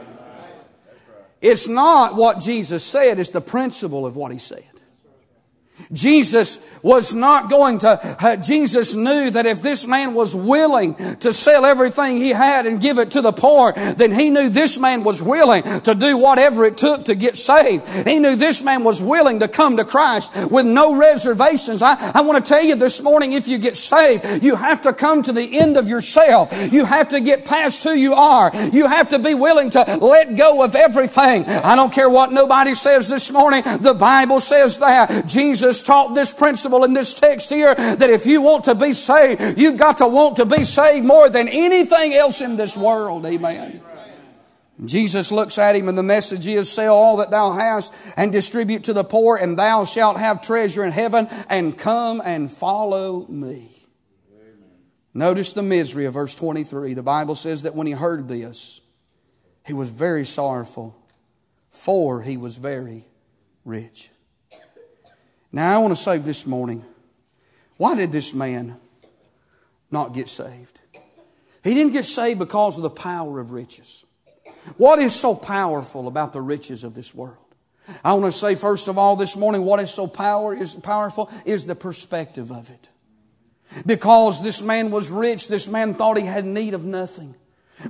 It's 1.41 1.67
not 1.67 2.17
what 2.17 2.41
Jesus 2.41 2.85
said, 2.85 3.19
it's 3.19 3.31
the 3.31 3.41
principle 3.41 4.07
of 4.07 4.15
what 4.15 4.31
he 4.31 4.37
said. 4.37 4.67
Jesus 5.93 6.69
was 6.83 7.13
not 7.13 7.51
going 7.51 7.79
to, 7.81 7.89
uh, 8.25 8.37
Jesus 8.37 8.95
knew 8.95 9.31
that 9.31 9.45
if 9.45 9.61
this 9.61 9.87
man 9.87 10.15
was 10.15 10.37
willing 10.37 10.95
to 11.17 11.33
sell 11.33 11.67
everything 11.67 12.17
he 12.17 12.31
had 12.31 12.65
and 12.65 12.81
give 12.81 12.99
it 12.99 13.11
to 13.13 13.21
the 13.21 13.33
poor, 13.33 13.73
then 13.73 14.13
he 14.13 14.31
knew 14.31 14.49
this 14.49 14.79
man 14.79 15.03
was 15.03 15.21
willing 15.21 15.63
to 15.63 15.95
do 15.95 16.17
whatever 16.17 16.65
it 16.65 16.77
took 16.77 17.07
to 17.07 17.17
get 17.17 17.37
saved. 17.37 17.89
He 18.07 18.21
knew 18.21 18.37
this 18.37 18.63
man 18.63 18.85
was 18.85 19.03
willing 19.03 19.41
to 19.41 19.49
come 19.49 19.77
to 19.79 19.85
Christ 19.85 20.51
with 20.51 20.65
no 20.65 20.97
reservations. 20.97 21.83
I, 21.83 22.13
I 22.15 22.21
want 22.23 22.45
to 22.45 22.49
tell 22.49 22.63
you 22.63 22.77
this 22.77 23.03
morning, 23.03 23.33
if 23.33 23.49
you 23.49 23.59
get 23.59 23.77
saved, 23.77 24.45
you 24.45 24.55
have 24.55 24.83
to 24.83 24.93
come 24.93 25.23
to 25.25 25.33
the 25.33 25.59
end 25.59 25.77
of 25.77 25.89
yourself. 25.89 26.53
You 26.73 26.85
have 26.85 27.09
to 27.09 27.21
get 27.21 27.45
past 27.45 27.83
who 27.83 27.93
you 27.93 28.15
are. 28.15 28.51
You 28.73 28.87
have 28.87 29.09
to 29.09 29.19
be 29.19 29.35
willing 29.35 29.71
to 29.71 29.99
let 30.01 30.37
go 30.37 30.63
of 30.65 30.77
everything. 30.77 31.45
I 31.47 31.75
don't 31.75 31.93
care 31.93 32.09
what 32.09 32.31
nobody 32.31 32.75
says 32.75 33.09
this 33.09 33.33
morning. 33.33 33.65
The 33.65 33.95
Bible 33.95 34.39
says 34.39 34.79
that. 34.79 35.27
Jesus 35.27 35.80
Taught 35.83 36.15
this 36.15 36.33
principle 36.33 36.85
in 36.85 36.93
this 36.93 37.15
text 37.15 37.51
here 37.51 37.75
that 37.75 38.11
if 38.11 38.27
you 38.27 38.43
want 38.43 38.65
to 38.65 38.75
be 38.75 38.93
saved, 38.93 39.59
you've 39.59 39.79
got 39.79 39.99
to 39.99 40.09
want 40.09 40.37
to 40.37 40.47
be 40.47 40.65
saved 40.65 41.07
more 41.07 41.29
than 41.29 41.49
anything 41.49 42.15
else 42.15 42.41
in 42.41 42.57
this 42.57 42.77
world. 42.77 43.27
Amen. 43.27 43.83
Jesus 44.85 45.31
looks 45.31 45.59
at 45.59 45.77
him 45.77 45.89
and 45.89 45.99
the 45.99 46.03
message 46.03 46.47
is 46.47 46.73
sell 46.73 46.95
all 46.95 47.19
that 47.19 47.31
thou 47.31 47.53
hast 47.53 47.93
and 48.17 48.33
distribute 48.33 48.85
to 48.85 48.93
the 48.93 49.05
poor 49.05 49.37
and 49.37 49.59
thou 49.59 49.85
shalt 49.85 50.17
have 50.17 50.41
treasure 50.41 50.85
in 50.85 50.93
heaven 50.93 51.29
and 51.51 51.77
come 51.77 52.23
and 52.25 52.51
follow 52.51 53.27
me. 53.29 53.69
Notice 55.13 55.53
the 55.53 55.63
misery 55.63 56.07
of 56.07 56.15
verse 56.15 56.35
23. 56.35 56.95
The 56.95 57.03
Bible 57.03 57.35
says 57.35 57.63
that 57.63 57.75
when 57.75 57.87
he 57.87 57.93
heard 57.93 58.29
this, 58.29 58.81
he 59.67 59.75
was 59.75 59.91
very 59.91 60.25
sorrowful, 60.25 60.97
for 61.69 62.23
he 62.23 62.37
was 62.37 62.57
very 62.57 63.07
rich. 63.65 64.11
Now, 65.53 65.75
I 65.75 65.79
want 65.79 65.97
to 65.97 66.01
say 66.01 66.19
this 66.19 66.47
morning 66.47 66.85
why 67.77 67.95
did 67.95 68.13
this 68.13 68.35
man 68.35 68.77
not 69.91 70.13
get 70.13 70.29
saved? 70.29 70.81
He 71.65 71.75
didn't 71.75 71.93
get 71.93 72.05
saved 72.05 72.39
because 72.39 72.77
of 72.77 72.83
the 72.83 72.91
power 72.91 73.41
of 73.41 73.53
riches. 73.53 74.05
What 74.77 74.99
is 74.99 75.15
so 75.15 75.35
powerful 75.35 76.07
about 76.07 76.33
the 76.33 76.41
riches 76.41 76.85
of 76.85 76.95
this 76.95 77.15
world? 77.15 77.37
I 78.05 78.13
want 78.13 78.27
to 78.27 78.33
say, 78.33 78.55
first 78.55 78.89
of 78.89 78.99
all, 78.99 79.17
this 79.17 79.37
morning, 79.37 79.65
what 79.65 79.81
is 79.81 79.91
so 79.91 80.07
power, 80.07 80.55
is 80.55 80.77
powerful 80.77 81.31
is 81.47 81.67
the 81.67 81.75
perspective 81.75 82.53
of 82.53 82.71
it. 82.71 82.89
Because 83.87 84.43
this 84.43 84.63
man 84.63 84.91
was 84.91 85.11
rich, 85.11 85.49
this 85.49 85.69
man 85.69 85.95
thought 85.95 86.19
he 86.19 86.27
had 86.27 86.45
need 86.45 86.75
of 86.75 86.85
nothing 86.85 87.35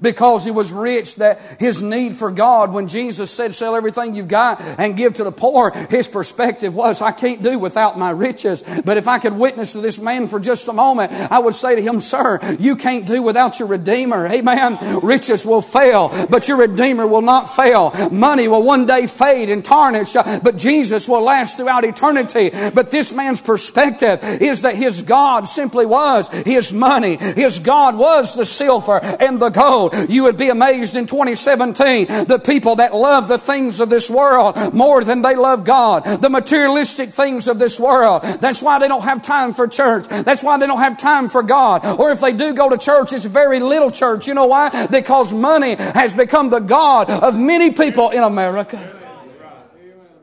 because 0.01 0.45
he 0.45 0.51
was 0.51 0.73
rich 0.73 1.17
that 1.17 1.41
his 1.59 1.83
need 1.83 2.15
for 2.15 2.31
God, 2.31 2.73
when 2.73 2.89
Jesus 2.89 3.31
said, 3.31 3.55
sell 3.55 3.75
everything 3.75 4.15
you've 4.15 4.29
got 4.29 4.61
and 4.79 4.97
give 4.97 5.15
to 5.15 5.25
the 5.25 5.33
poor, 5.33 5.71
his 5.89 6.09
perspective 6.09 6.75
was, 6.75 7.03
I 7.03 7.13
can't 7.13 7.43
do 7.43 7.59
without 7.59 7.99
my 7.99 8.11
riches. 8.11 8.63
But 8.85 8.97
if 8.97 9.09
I 9.09 9.19
could 9.19 9.35
witness 9.35 9.73
to 9.73 9.81
this 9.81 10.01
man 10.01 10.29
for 10.29 10.41
just 10.41 10.69
a 10.69 10.73
moment, 10.73 11.13
I 11.13 11.39
would 11.39 11.55
say 11.55 11.75
to 11.77 11.83
him, 11.83 12.01
sir, 12.01 12.39
you 12.59 12.77
can't 12.77 13.07
do 13.07 13.23
without 13.23 13.59
your 13.59 13.69
Redeemer. 13.69 14.27
Amen. 14.27 15.01
Riches 15.01 15.47
will 15.47 15.63
fail, 15.63 16.09
but 16.29 16.49
your 16.49 16.59
Redeemer 16.59 17.07
will 17.07 17.23
not 17.23 17.45
fail. 17.49 17.93
Money 18.11 18.49
will 18.49 18.63
one 18.63 18.87
day 18.87 19.07
fade 19.07 19.51
and 19.51 19.65
tarnish, 19.65 20.13
but 20.15 20.57
Jesus 20.57 21.09
will 21.09 21.23
last 21.23 21.57
throughout 21.57 21.85
eternity. 21.85 22.51
But 22.51 22.91
this 22.91 23.13
man's 23.13 23.41
perspective 23.41 24.21
is 24.23 24.63
that 24.63 24.77
his 24.77 25.03
God 25.03 25.49
simply 25.49 25.87
was 25.87 26.29
his 26.29 26.73
money. 26.73 27.17
His 27.17 27.59
God 27.59 27.97
was 27.97 28.35
the 28.35 28.45
silver 28.45 29.01
and 29.03 29.41
the 29.41 29.51
gold. 29.51 29.80
You 30.09 30.25
would 30.25 30.37
be 30.37 30.49
amazed 30.49 30.97
in 30.97 31.07
2017 31.07 32.07
the 32.27 32.39
people 32.39 32.77
that 32.77 32.95
love 32.95 33.29
the 33.29 33.39
things 33.39 33.81
of 33.81 33.89
this 33.89 34.11
world 34.11 34.75
more 34.75 35.03
than 35.03 35.23
they 35.23 35.37
love 35.37 35.65
God. 35.65 36.05
The 36.05 36.31
materialistic 36.31 37.11
things 37.11 37.49
of 37.49 37.59
this 37.59 37.79
world. 37.81 38.23
That's 38.23 38.63
why 38.63 38.79
they 38.79 38.89
don't 38.89 39.05
have 39.05 39.23
time 39.23 39.53
for 39.53 39.67
church. 39.67 40.07
That's 40.09 40.43
why 40.43 40.59
they 40.59 40.67
don't 40.67 40.79
have 40.79 40.99
time 40.99 41.29
for 41.29 41.43
God. 41.43 41.85
Or 41.99 42.11
if 42.11 42.21
they 42.21 42.33
do 42.33 42.55
go 42.55 42.69
to 42.69 42.79
church, 42.79 43.13
it's 43.13 43.25
very 43.25 43.61
little 43.61 43.91
church. 43.91 44.27
You 44.27 44.35
know 44.35 44.47
why? 44.47 44.87
Because 44.87 45.33
money 45.33 45.77
has 45.77 46.15
become 46.15 46.51
the 46.51 46.61
God 46.61 47.11
of 47.11 47.39
many 47.39 47.73
people 47.73 48.11
in 48.11 48.23
America. 48.23 48.97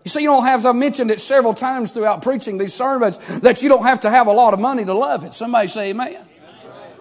You 0.07 0.09
see, 0.09 0.21
you 0.21 0.29
don't 0.29 0.45
have, 0.45 0.65
I've 0.65 0.73
mentioned 0.73 1.11
it 1.11 1.19
several 1.19 1.53
times 1.53 1.91
throughout 1.91 2.21
preaching 2.21 2.57
these 2.57 2.73
sermons, 2.73 3.17
that 3.41 3.61
you 3.61 3.67
don't 3.67 3.83
have 3.83 3.99
to 4.01 4.09
have 4.09 4.27
a 4.27 4.31
lot 4.31 4.53
of 4.53 4.59
money 4.61 4.85
to 4.85 4.93
love 4.93 5.25
it. 5.25 5.33
Somebody 5.33 5.67
say 5.67 5.89
amen. 5.89 6.25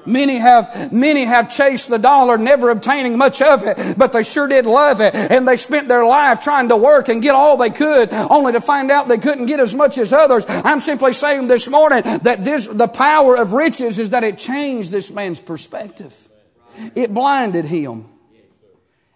Many 0.06 0.36
have, 0.36 0.92
many 0.92 1.24
have 1.24 1.50
chased 1.50 1.88
the 1.88 1.98
dollar, 1.98 2.38
never 2.38 2.70
obtaining 2.70 3.18
much 3.18 3.42
of 3.42 3.62
it, 3.64 3.98
but 3.98 4.12
they 4.12 4.22
sure 4.22 4.48
did 4.48 4.66
love 4.66 5.00
it. 5.00 5.14
And 5.14 5.46
they 5.46 5.56
spent 5.56 5.88
their 5.88 6.04
life 6.04 6.40
trying 6.40 6.68
to 6.68 6.76
work 6.76 7.08
and 7.08 7.22
get 7.22 7.34
all 7.34 7.56
they 7.56 7.70
could, 7.70 8.12
only 8.12 8.52
to 8.52 8.60
find 8.60 8.90
out 8.90 9.08
they 9.08 9.18
couldn't 9.18 9.46
get 9.46 9.60
as 9.60 9.74
much 9.74 9.98
as 9.98 10.12
others. 10.12 10.44
I'm 10.48 10.80
simply 10.80 11.12
saying 11.12 11.48
this 11.48 11.68
morning 11.68 12.02
that 12.22 12.44
this, 12.44 12.66
the 12.66 12.88
power 12.88 13.36
of 13.36 13.52
riches 13.52 13.98
is 13.98 14.10
that 14.10 14.24
it 14.24 14.38
changed 14.38 14.90
this 14.90 15.10
man's 15.10 15.40
perspective. 15.40 16.14
It 16.94 17.12
blinded 17.12 17.64
him 17.64 18.06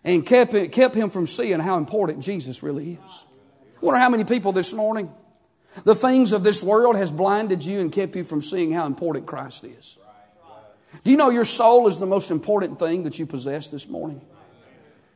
and 0.05 0.24
kept, 0.24 0.55
it, 0.55 0.72
kept 0.72 0.94
him 0.94 1.11
from 1.11 1.26
seeing 1.26 1.61
how 1.61 1.76
important 1.76 2.22
Jesus 2.22 2.62
really 2.62 2.92
is. 2.92 3.26
I 3.76 3.87
wonder 3.87 4.00
how 4.00 4.09
many 4.09 4.24
people 4.24 4.53
this 4.53 4.72
morning, 4.72 5.12
the 5.85 5.94
things 5.94 6.33
of 6.33 6.42
this 6.42 6.62
world 6.62 6.96
has 6.96 7.11
blinded 7.11 7.64
you 7.64 7.81
and 7.81 7.92
kept 7.92 8.16
you 8.16 8.24
from 8.24 8.42
seeing 8.42 8.72
how 8.72 8.87
important 8.87 9.26
Christ 9.26 9.64
is. 9.64 9.98
Do 11.05 11.11
you 11.11 11.17
know 11.17 11.31
your 11.31 11.45
soul 11.45 11.89
is 11.89 11.99
the 11.99 12.07
most 12.07 12.31
important 12.31 12.79
thing 12.79 13.05
that 13.05 13.19
you 13.19 13.27
possess 13.27 13.69
this 13.69 13.89
morning? 13.89 14.21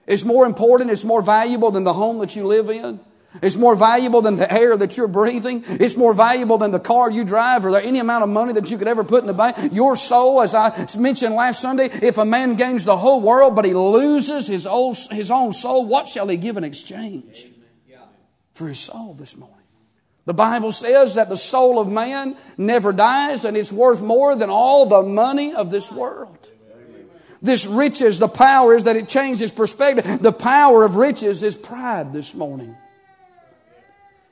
It's 0.07 0.25
more 0.25 0.47
important, 0.47 0.91
it's 0.91 1.05
more 1.05 1.23
valuable 1.23 1.71
than 1.71 1.85
the 1.85 1.93
home 1.93 2.19
that 2.19 2.37
you 2.37 2.47
live 2.47 2.69
in. 2.69 3.01
It's 3.43 3.57
more 3.57 3.75
valuable 3.75 4.23
than 4.23 4.37
the 4.37 4.53
air 4.53 4.77
that 4.77 4.97
you're 4.97 5.09
breathing. 5.09 5.65
It's 5.67 5.97
more 5.97 6.15
valuable 6.15 6.57
than 6.57 6.71
the 6.71 6.79
car 6.79 7.11
you 7.11 7.25
drive 7.25 7.65
or 7.65 7.77
any 7.77 7.99
amount 7.99 8.23
of 8.23 8.31
money 8.31 8.53
that 8.53 8.71
you 8.71 8.79
could 8.79 8.87
ever 8.87 9.03
put 9.03 9.23
in 9.23 9.27
the 9.27 9.35
bank. 9.35 9.57
Your 9.73 9.97
soul, 9.97 10.41
as 10.41 10.55
I 10.55 10.87
mentioned 10.97 11.35
last 11.35 11.61
Sunday, 11.61 11.87
if 11.87 12.17
a 12.19 12.25
man 12.25 12.55
gains 12.55 12.85
the 12.85 12.97
whole 12.97 13.21
world 13.21 13.57
but 13.57 13.65
he 13.65 13.75
loses 13.75 14.47
his 14.47 14.67
own, 14.67 14.95
his 15.11 15.31
own 15.31 15.53
soul, 15.53 15.87
what 15.87 16.07
shall 16.07 16.29
he 16.29 16.37
give 16.37 16.57
in 16.57 16.65
exchange 16.65 17.51
for 18.53 18.69
his 18.69 18.79
soul 18.79 19.15
this 19.15 19.37
morning? 19.37 19.64
The 20.27 20.35
Bible 20.35 20.73
says 20.73 21.17
that 21.17 21.29
the 21.29 21.37
soul 21.37 21.79
of 21.79 21.91
man 21.91 22.37
never 22.57 22.93
dies 22.93 23.45
and 23.45 23.57
it's 23.57 23.73
worth 23.73 24.03
more 24.03 24.35
than 24.35 24.49
all 24.49 24.87
the 24.87 25.03
money 25.03 25.55
of 25.55 25.71
this 25.71 25.93
world. 25.93 26.51
This 27.43 27.67
riches, 27.67 28.19
the 28.19 28.29
power 28.29 28.75
is 28.75 28.85
that 28.85 28.97
it 28.97 29.07
changes 29.07 29.53
perspective. 29.53 30.23
The 30.23 30.33
power 30.33 30.83
of 30.83 30.97
riches 30.97 31.43
is 31.43 31.55
pride 31.55 32.15
this 32.15 32.35
morning. 32.35 32.75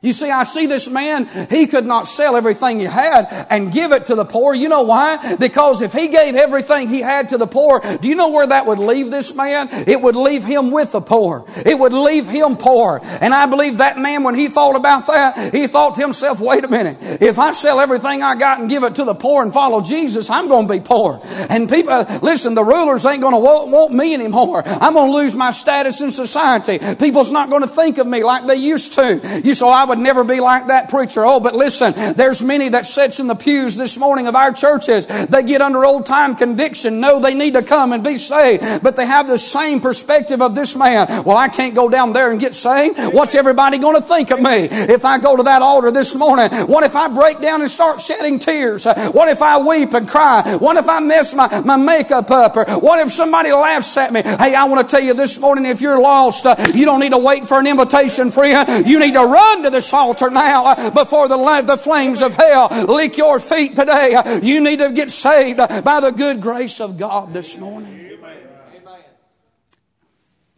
You 0.02 0.12
see, 0.12 0.32
I 0.32 0.42
see 0.42 0.66
this 0.66 0.90
man, 0.90 1.28
he 1.48 1.68
could 1.68 1.86
not 1.86 2.08
sell 2.08 2.36
everything 2.36 2.80
he 2.80 2.86
had 2.86 3.46
and 3.48 3.70
give 3.70 3.92
it 3.92 4.06
to 4.06 4.16
the 4.16 4.24
poor. 4.24 4.52
You 4.52 4.68
know 4.68 4.82
why? 4.82 5.36
Because 5.36 5.80
if 5.80 5.92
he 5.92 6.08
gave 6.08 6.34
everything 6.34 6.88
he 6.88 7.00
had 7.00 7.28
to 7.28 7.38
the 7.38 7.46
poor, 7.46 7.80
do 8.00 8.08
you 8.08 8.16
know 8.16 8.30
where 8.30 8.48
that 8.48 8.66
would 8.66 8.80
leave 8.80 9.12
this 9.12 9.32
man? 9.36 9.68
It 9.70 10.02
would 10.02 10.16
leave 10.16 10.42
him 10.42 10.72
with 10.72 10.90
the 10.90 11.00
poor. 11.00 11.44
It 11.64 11.78
would 11.78 11.92
leave 11.92 12.26
him 12.26 12.56
poor. 12.56 13.00
And 13.20 13.32
I 13.32 13.46
believe 13.46 13.76
that 13.76 13.96
man, 13.96 14.24
when 14.24 14.34
he 14.34 14.48
thought 14.48 14.74
about 14.74 15.06
that, 15.06 15.54
he 15.54 15.68
thought 15.68 15.94
to 15.94 16.00
himself, 16.00 16.40
wait 16.40 16.64
a 16.64 16.68
minute, 16.68 16.98
if 17.22 17.38
I 17.38 17.52
sell 17.52 17.78
everything 17.78 18.24
I 18.24 18.34
got 18.34 18.58
and 18.58 18.68
give 18.68 18.82
it 18.82 18.96
to 18.96 19.04
the 19.04 19.14
poor 19.14 19.44
and 19.44 19.52
follow 19.52 19.82
Jesus, 19.82 20.30
I'm 20.30 20.48
going 20.48 20.66
to 20.66 20.74
be 20.74 20.80
poor. 20.80 21.20
And 21.48 21.70
people, 21.70 22.04
listen, 22.22 22.54
the 22.54 22.64
rulers 22.64 23.06
ain't 23.06 23.20
going 23.20 23.34
to 23.34 23.38
want, 23.38 23.92
me 23.92 24.14
anymore. 24.14 24.64
I'm 24.66 24.94
going 24.94 25.12
to 25.12 25.16
lose 25.16 25.36
my 25.36 25.52
status 25.52 26.00
in 26.00 26.10
society. 26.10 26.80
People's 26.96 27.30
not 27.30 27.50
going 27.50 27.62
to 27.62 27.68
think 27.68 27.98
of 27.98 28.06
me 28.08 28.24
like 28.24 28.48
they 28.48 28.56
used 28.56 28.94
to. 28.94 29.40
You 29.44 29.54
so 29.54 29.68
I 29.68 29.91
would 29.92 29.98
never 29.98 30.24
be 30.24 30.40
like 30.40 30.68
that 30.68 30.88
preacher. 30.88 31.22
Oh, 31.22 31.38
but 31.38 31.54
listen, 31.54 31.92
there's 32.14 32.42
many 32.42 32.70
that 32.70 32.86
sits 32.86 33.20
in 33.20 33.26
the 33.26 33.34
pews 33.34 33.76
this 33.76 33.98
morning 33.98 34.26
of 34.26 34.34
our 34.34 34.50
churches. 34.50 35.06
They 35.06 35.42
get 35.42 35.60
under 35.60 35.84
old 35.84 36.06
time 36.06 36.34
conviction. 36.34 36.98
No, 36.98 37.20
they 37.20 37.34
need 37.34 37.52
to 37.52 37.62
come 37.62 37.92
and 37.92 38.02
be 38.02 38.16
saved, 38.16 38.82
but 38.82 38.96
they 38.96 39.04
have 39.04 39.28
the 39.28 39.36
same 39.36 39.80
perspective 39.80 40.40
of 40.40 40.54
this 40.54 40.74
man. 40.76 41.24
Well, 41.24 41.36
I 41.36 41.48
can't 41.48 41.74
go 41.74 41.90
down 41.90 42.14
there 42.14 42.30
and 42.30 42.40
get 42.40 42.54
saved. 42.54 42.98
What's 43.12 43.34
everybody 43.34 43.76
going 43.76 43.96
to 43.96 44.00
think 44.00 44.30
of 44.30 44.40
me 44.40 44.68
if 44.70 45.04
I 45.04 45.18
go 45.18 45.36
to 45.36 45.42
that 45.42 45.60
altar 45.60 45.90
this 45.90 46.14
morning? 46.16 46.48
What 46.68 46.84
if 46.84 46.96
I 46.96 47.08
break 47.08 47.42
down 47.42 47.60
and 47.60 47.70
start 47.70 48.00
shedding 48.00 48.38
tears? 48.38 48.86
What 48.86 49.28
if 49.28 49.42
I 49.42 49.58
weep 49.58 49.92
and 49.92 50.08
cry? 50.08 50.56
What 50.58 50.78
if 50.78 50.88
I 50.88 51.00
mess 51.00 51.34
my, 51.34 51.60
my 51.60 51.76
makeup 51.76 52.30
up? 52.30 52.56
Or 52.56 52.64
what 52.78 52.98
if 52.98 53.12
somebody 53.12 53.52
laughs 53.52 53.94
at 53.98 54.10
me? 54.10 54.22
Hey, 54.22 54.54
I 54.54 54.64
want 54.64 54.88
to 54.88 54.90
tell 54.90 55.04
you 55.04 55.12
this 55.12 55.38
morning, 55.38 55.66
if 55.66 55.82
you're 55.82 56.00
lost, 56.00 56.46
uh, 56.46 56.56
you 56.72 56.86
don't 56.86 57.00
need 57.00 57.12
to 57.12 57.18
wait 57.18 57.46
for 57.46 57.60
an 57.60 57.66
invitation, 57.66 58.30
friend. 58.30 58.86
You 58.86 58.98
need 58.98 59.12
to 59.12 59.24
run 59.24 59.64
to 59.64 59.70
the 59.70 59.81
this 59.82 59.92
altar 59.92 60.30
now 60.30 60.64
uh, 60.66 60.90
before 60.90 61.28
the, 61.28 61.36
the 61.66 61.76
flames 61.76 62.22
of 62.22 62.34
hell 62.34 62.68
lick 62.86 63.18
your 63.18 63.40
feet 63.40 63.74
today. 63.74 64.14
Uh, 64.14 64.40
you 64.40 64.62
need 64.62 64.78
to 64.78 64.92
get 64.92 65.10
saved 65.10 65.58
by 65.58 66.00
the 66.00 66.12
good 66.12 66.40
grace 66.40 66.80
of 66.80 66.96
God 66.96 67.34
this 67.34 67.58
morning. 67.58 67.98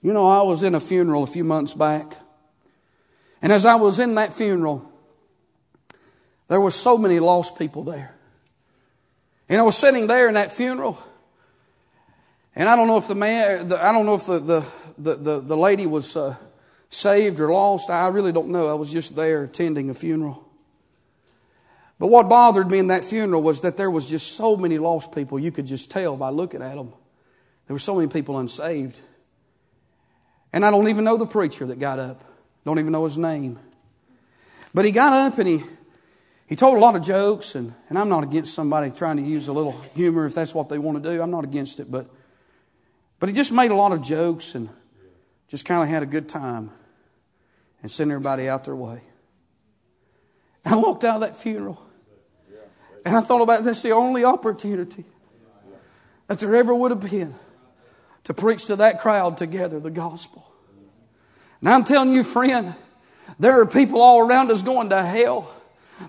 You 0.03 0.13
know, 0.13 0.27
I 0.27 0.43
was 0.43 0.63
in 0.63 0.75
a 0.75 0.81
funeral 0.81 1.23
a 1.23 1.27
few 1.27 1.45
months 1.45 1.73
back. 1.73 2.13
And 3.41 3.51
as 3.51 3.65
I 3.65 3.77
was 3.77 3.99
in 3.99 4.15
that 4.17 4.35
funeral, 4.35 4.91
there 6.49 6.61
were 6.61 6.71
so 6.71 6.99
many 6.99 7.19
lost 7.21 7.59
people 7.59 7.85
there. 7.85 8.15
And 9.49 9.59
I 9.59 9.63
was 9.63 9.79
sitting 9.79 10.07
there 10.07 10.29
in 10.29 10.35
that 10.35 10.53
funeral, 10.53 10.99
and 12.55 12.69
I 12.69 12.77
don't 12.77 12.87
know 12.87 12.99
if 12.99 13.09
the 13.09 13.15
man, 13.15 13.73
I 13.73 13.93
don't 13.93 14.05
know 14.05 14.15
if 14.15 14.27
the, 14.27 14.39
the, 14.39 14.67
the, 14.99 15.15
the, 15.15 15.41
the 15.41 15.57
lady 15.57 15.87
was 15.87 16.17
uh, 16.17 16.37
saved 16.95 17.41
or 17.41 17.53
lost, 17.53 17.91
I 17.91 18.09
really 18.09 18.33
don't 18.33 18.49
know. 18.49 18.71
I 18.71 18.75
was 18.75 18.93
just 18.93 19.17
there 19.17 19.45
attending 19.45 19.91
a 19.91 19.95
funeral. 19.95 20.49
But 21.99 22.09
what 22.09 22.29
bothered 22.29 22.71
me 22.71 22.79
in 22.79 22.89
that 22.89 23.05
funeral 23.05 23.43
was 23.43 23.61
that 23.63 23.77
there 23.77 23.91
was 23.91 24.09
just 24.09 24.33
so 24.33 24.57
many 24.57 24.79
lost 24.79 25.15
people. 25.15 25.39
You 25.39 25.53
could 25.53 25.67
just 25.67 25.91
tell 25.91 26.17
by 26.17 26.31
looking 26.31 26.63
at 26.63 26.75
them. 26.75 26.93
There 27.67 27.75
were 27.75 27.81
so 27.81 27.97
many 27.97 28.09
people 28.09 28.39
unsaved. 28.39 29.01
And 30.53 30.65
I 30.65 30.71
don't 30.71 30.89
even 30.89 31.05
know 31.05 31.17
the 31.17 31.27
preacher 31.27 31.67
that 31.67 31.79
got 31.79 31.99
up. 31.99 32.23
Don't 32.65 32.79
even 32.79 32.93
know 32.93 33.05
his 33.05 33.19
name. 33.19 33.59
But 34.73 34.85
he 34.85 34.93
got 34.93 35.13
up 35.13 35.39
and 35.39 35.49
he, 35.49 35.61
he 36.47 36.57
told 36.57 36.77
a 36.77 36.81
lot 36.81 36.97
of 36.97 37.03
jokes, 37.03 37.55
and, 37.55 37.75
and 37.89 37.99
I'm 37.99 38.09
not 38.09 38.25
against 38.25 38.55
somebody 38.55 38.91
trying 38.91 39.17
to 39.17 39.23
use 39.23 39.49
a 39.49 39.53
little 39.53 39.73
humor 39.95 40.27
if 40.27 40.35
that's 40.35 40.55
what 40.55 40.69
they 40.69 40.79
want 40.79 41.03
to 41.03 41.11
do. 41.11 41.23
I'm 41.23 41.31
not 41.31 41.45
against 41.45 41.81
it, 41.81 41.91
but, 41.91 42.07
but 43.19 43.29
he 43.29 43.35
just 43.35 43.53
made 43.53 43.71
a 43.71 43.75
lot 43.77 43.93
of 43.93 44.03
jokes 44.03 44.55
and 44.55 44.69
just 45.49 45.65
kind 45.65 45.83
of 45.83 45.89
had 45.89 46.03
a 46.03 46.07
good 46.07 46.29
time 46.29 46.71
and 47.85 47.93
send 47.93 48.11
everybody 48.11 48.49
out 48.49 48.65
their 48.65 48.75
way. 48.75 49.03
And 50.65 50.73
I 50.73 50.79
walked 50.79 51.05
out 51.05 51.17
of 51.17 51.21
that 51.21 51.37
funeral. 51.37 51.79
And 53.05 53.15
I 53.15 53.21
thought 53.21 53.43
about 53.43 53.63
that's 53.63 53.83
the 53.83 53.91
only 53.91 54.25
opportunity 54.25 55.05
that 56.27 56.39
there 56.39 56.55
ever 56.55 56.75
would 56.75 56.93
have 56.93 57.11
been 57.11 57.35
to 58.25 58.33
preach 58.33 58.65
to 58.69 58.77
that 58.77 59.03
crowd 59.03 59.37
together 59.37 59.81
the 59.81 59.91
gospel. 59.91 60.51
And 61.61 61.69
I'm 61.69 61.85
telling 61.85 62.11
you, 62.15 62.25
friend, 62.25 62.75
there 63.39 63.61
are 63.61 63.67
people 63.67 64.01
all 64.01 64.27
around 64.27 64.51
us 64.51 64.63
going 64.63 64.89
to 64.89 65.03
hell. 65.03 65.55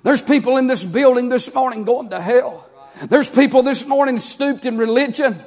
There's 0.01 0.21
people 0.21 0.55
in 0.55 0.67
this 0.67 0.85
building 0.85 1.27
this 1.27 1.53
morning 1.53 1.83
going 1.83 2.11
to 2.11 2.21
hell. 2.21 2.69
There's 3.09 3.29
people 3.29 3.63
this 3.63 3.85
morning 3.85 4.17
stooped 4.17 4.65
in 4.65 4.77
religion. 4.77 5.37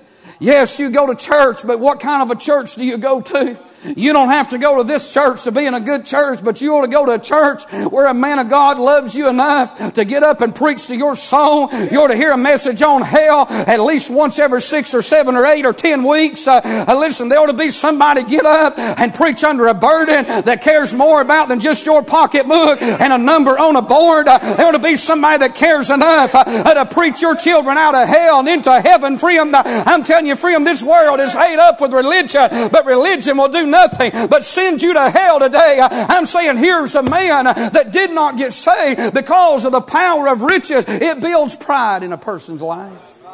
Yes, 0.41 0.79
you 0.79 0.91
go 0.91 1.07
to 1.07 1.15
church, 1.15 1.67
but 1.67 1.81
what 1.81 2.01
kind 2.01 2.23
of 2.23 2.37
a 2.37 2.39
church 2.39 2.75
do 2.75 2.85
you 2.85 2.99
go 2.99 3.23
to? 3.23 3.68
You 3.85 4.13
don't 4.13 4.29
have 4.29 4.49
to 4.51 4.59
go 4.59 4.79
to 4.79 4.85
this 4.85 5.13
church 5.13 5.45
to 5.45 5.53
be 5.53 5.67
in 5.67 5.75
a 5.75 5.81
good 5.81 6.05
church, 6.05 6.43
but 6.43 6.61
you 6.61 6.75
ought 6.75 6.83
to 6.83 6.89
go 6.89 7.07
to 7.07 7.13
a 7.13 7.19
church 7.19 7.63
where 7.91 8.07
a 8.07 8.15
man 8.15 8.39
of 8.39 8.49
God 8.49 8.79
loves 8.79 9.15
you 9.15 9.29
enough 9.29 9.93
to 9.95 10.05
get 10.05 10.23
up 10.23 10.41
and 10.41 10.55
preach 10.55 10.87
to 10.89 10.97
your 10.97 11.15
soul. 11.15 11.69
You 11.73 12.03
ought 12.03 12.09
to 12.09 12.17
hear 12.17 12.33
a 12.33 12.37
message 12.37 12.83
on 12.83 13.03
hell 13.03 13.47
at 13.49 13.81
least 13.81 14.11
once 14.11 14.39
every 14.39 14.61
six 14.61 14.95
or 14.95 15.03
seven 15.03 15.37
or 15.37 15.47
eight 15.47 15.65
or 15.65 15.73
ten 15.73 16.05
weeks. 16.05 16.47
Uh, 16.47 16.61
uh, 16.65 16.97
listen, 16.99 17.29
there 17.29 17.39
ought 17.39 17.47
to 17.47 17.53
be 17.53 17.71
somebody 17.71 18.25
get 18.25 18.45
up 18.45 18.79
and 18.79 19.15
preach 19.15 19.45
under 19.45 19.69
a 19.69 19.75
burden 19.75 20.25
that 20.45 20.63
cares 20.63 20.93
more 20.95 21.21
about 21.21 21.49
than 21.49 21.61
just 21.61 21.87
your 21.87 22.03
pocketbook 22.03 22.83
and 22.83 23.13
a 23.13 23.19
number 23.19 23.59
on 23.59 23.77
a 23.77 23.83
board. 23.83 24.27
Uh, 24.29 24.39
there 24.39 24.67
ought 24.67 24.73
to 24.73 24.79
be 24.79 24.97
somebody 24.97 25.39
that 25.39 25.55
cares 25.55 25.91
enough 25.91 26.35
uh, 26.35 26.45
to 26.75 26.85
preach 26.87 27.23
your 27.23 27.37
children 27.37 27.79
out 27.79 27.95
of 27.95 28.09
hell 28.09 28.41
and 28.41 28.49
into 28.49 28.73
heaven. 28.81 29.17
Freedom, 29.17 29.51
I'm 29.55 30.05
telling 30.05 30.27
you, 30.27 30.37
freedom, 30.37 30.65
this 30.65 30.83
world 30.83 31.21
is 31.21 31.35
ate 31.37 31.59
up 31.59 31.81
with 31.81 31.93
religion, 31.93 32.49
but 32.73 32.85
religion 32.85 33.37
will 33.37 33.49
do 33.49 33.68
nothing 33.71 34.11
but 34.29 34.45
send 34.45 34.83
you 34.83 34.95
to 34.95 35.11
hell 35.11 35.41
today. 35.41 35.79
I'm 35.81 36.27
saying 36.27 36.57
here's 36.59 36.95
a 36.95 37.03
man 37.03 37.45
that 37.45 37.93
did 37.93 38.11
not 38.11 38.37
get 38.37 38.53
saved 38.53 39.15
because 39.15 39.65
of 39.65 39.73
the 39.73 39.81
power 39.81 40.29
of 40.29 40.43
riches. 40.43 40.85
It 40.89 41.21
builds 41.21 41.57
pride 41.57 42.03
in 42.03 42.13
a 42.13 42.19
person's 42.19 42.63
life. 42.63 43.25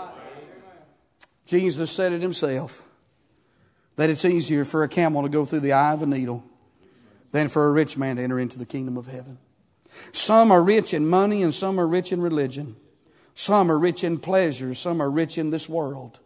Jesus 1.47 1.91
said 1.91 2.13
it 2.13 2.23
himself 2.23 2.83
that 3.97 4.11
it's 4.11 4.25
easier 4.25 4.65
for 4.65 4.83
a 4.83 4.89
camel 4.89 5.23
to 5.23 5.29
go 5.29 5.45
through 5.45 5.61
the 5.61 5.73
eye 5.73 5.93
of 5.93 6.03
a 6.03 6.07
needle 6.07 6.43
than 7.31 7.49
for 7.49 7.67
a 7.67 7.71
rich 7.71 7.97
man 7.97 8.17
to 8.17 8.23
enter 8.23 8.39
into 8.39 8.59
the 8.59 8.67
kingdom 8.67 8.97
of 8.97 9.07
heaven. 9.07 9.39
Some 10.13 10.51
are 10.51 10.63
rich 10.63 10.95
in 10.95 11.07
money 11.07 11.43
and 11.43 11.55
some 11.55 11.79
are 11.79 11.87
rich 11.87 12.13
in 12.13 12.21
religion. 12.21 12.77
Some 13.35 13.71
are 13.71 13.79
rich 13.79 14.05
in 14.05 14.19
pleasure. 14.19 14.75
Some 14.75 15.01
are 15.01 15.11
rich 15.11 15.39
in 15.39 15.51
this 15.51 15.69
world. 15.69 16.21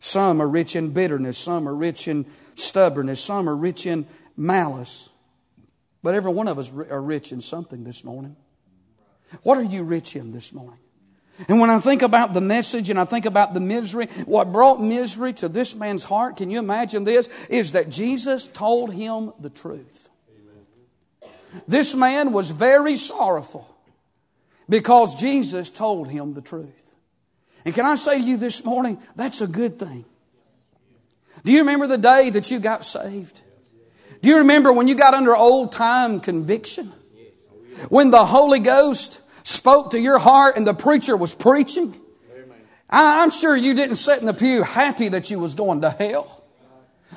Some 0.00 0.40
are 0.40 0.48
rich 0.48 0.74
in 0.74 0.92
bitterness. 0.92 1.38
Some 1.38 1.68
are 1.68 1.74
rich 1.74 2.08
in 2.08 2.26
stubbornness. 2.54 3.22
Some 3.22 3.48
are 3.48 3.56
rich 3.56 3.86
in 3.86 4.06
malice. 4.36 5.10
But 6.02 6.14
every 6.14 6.32
one 6.32 6.48
of 6.48 6.58
us 6.58 6.72
are 6.72 7.02
rich 7.02 7.32
in 7.32 7.42
something 7.42 7.84
this 7.84 8.02
morning. 8.02 8.36
What 9.42 9.58
are 9.58 9.62
you 9.62 9.84
rich 9.84 10.16
in 10.16 10.32
this 10.32 10.52
morning? 10.52 10.80
And 11.48 11.60
when 11.60 11.70
I 11.70 11.78
think 11.78 12.02
about 12.02 12.32
the 12.32 12.40
message 12.40 12.90
and 12.90 12.98
I 12.98 13.04
think 13.04 13.24
about 13.24 13.54
the 13.54 13.60
misery, 13.60 14.06
what 14.26 14.52
brought 14.52 14.80
misery 14.80 15.32
to 15.34 15.48
this 15.48 15.74
man's 15.74 16.02
heart, 16.04 16.36
can 16.36 16.50
you 16.50 16.58
imagine 16.58 17.04
this? 17.04 17.46
Is 17.48 17.72
that 17.72 17.90
Jesus 17.90 18.48
told 18.48 18.92
him 18.92 19.32
the 19.38 19.50
truth. 19.50 20.08
This 21.66 21.94
man 21.94 22.32
was 22.32 22.50
very 22.50 22.96
sorrowful 22.96 23.74
because 24.68 25.14
Jesus 25.14 25.70
told 25.70 26.08
him 26.08 26.34
the 26.34 26.42
truth. 26.42 26.89
And 27.64 27.74
can 27.74 27.84
I 27.84 27.94
say 27.94 28.20
to 28.20 28.24
you 28.24 28.36
this 28.36 28.64
morning, 28.64 28.98
that's 29.16 29.40
a 29.40 29.46
good 29.46 29.78
thing. 29.78 30.04
Do 31.44 31.52
you 31.52 31.60
remember 31.60 31.86
the 31.86 31.98
day 31.98 32.30
that 32.30 32.50
you 32.50 32.58
got 32.58 32.84
saved? 32.84 33.42
Do 34.22 34.28
you 34.28 34.38
remember 34.38 34.72
when 34.72 34.88
you 34.88 34.94
got 34.94 35.14
under 35.14 35.34
old 35.34 35.72
time 35.72 36.20
conviction? 36.20 36.92
When 37.88 38.10
the 38.10 38.26
Holy 38.26 38.58
Ghost 38.58 39.22
spoke 39.46 39.92
to 39.92 39.98
your 39.98 40.18
heart 40.18 40.56
and 40.56 40.66
the 40.66 40.74
preacher 40.74 41.16
was 41.16 41.34
preaching? 41.34 41.96
I'm 42.90 43.30
sure 43.30 43.56
you 43.56 43.74
didn't 43.74 43.96
sit 43.96 44.20
in 44.20 44.26
the 44.26 44.34
pew 44.34 44.62
happy 44.62 45.08
that 45.10 45.30
you 45.30 45.38
was 45.38 45.54
going 45.54 45.82
to 45.82 45.90
hell. 45.90 46.39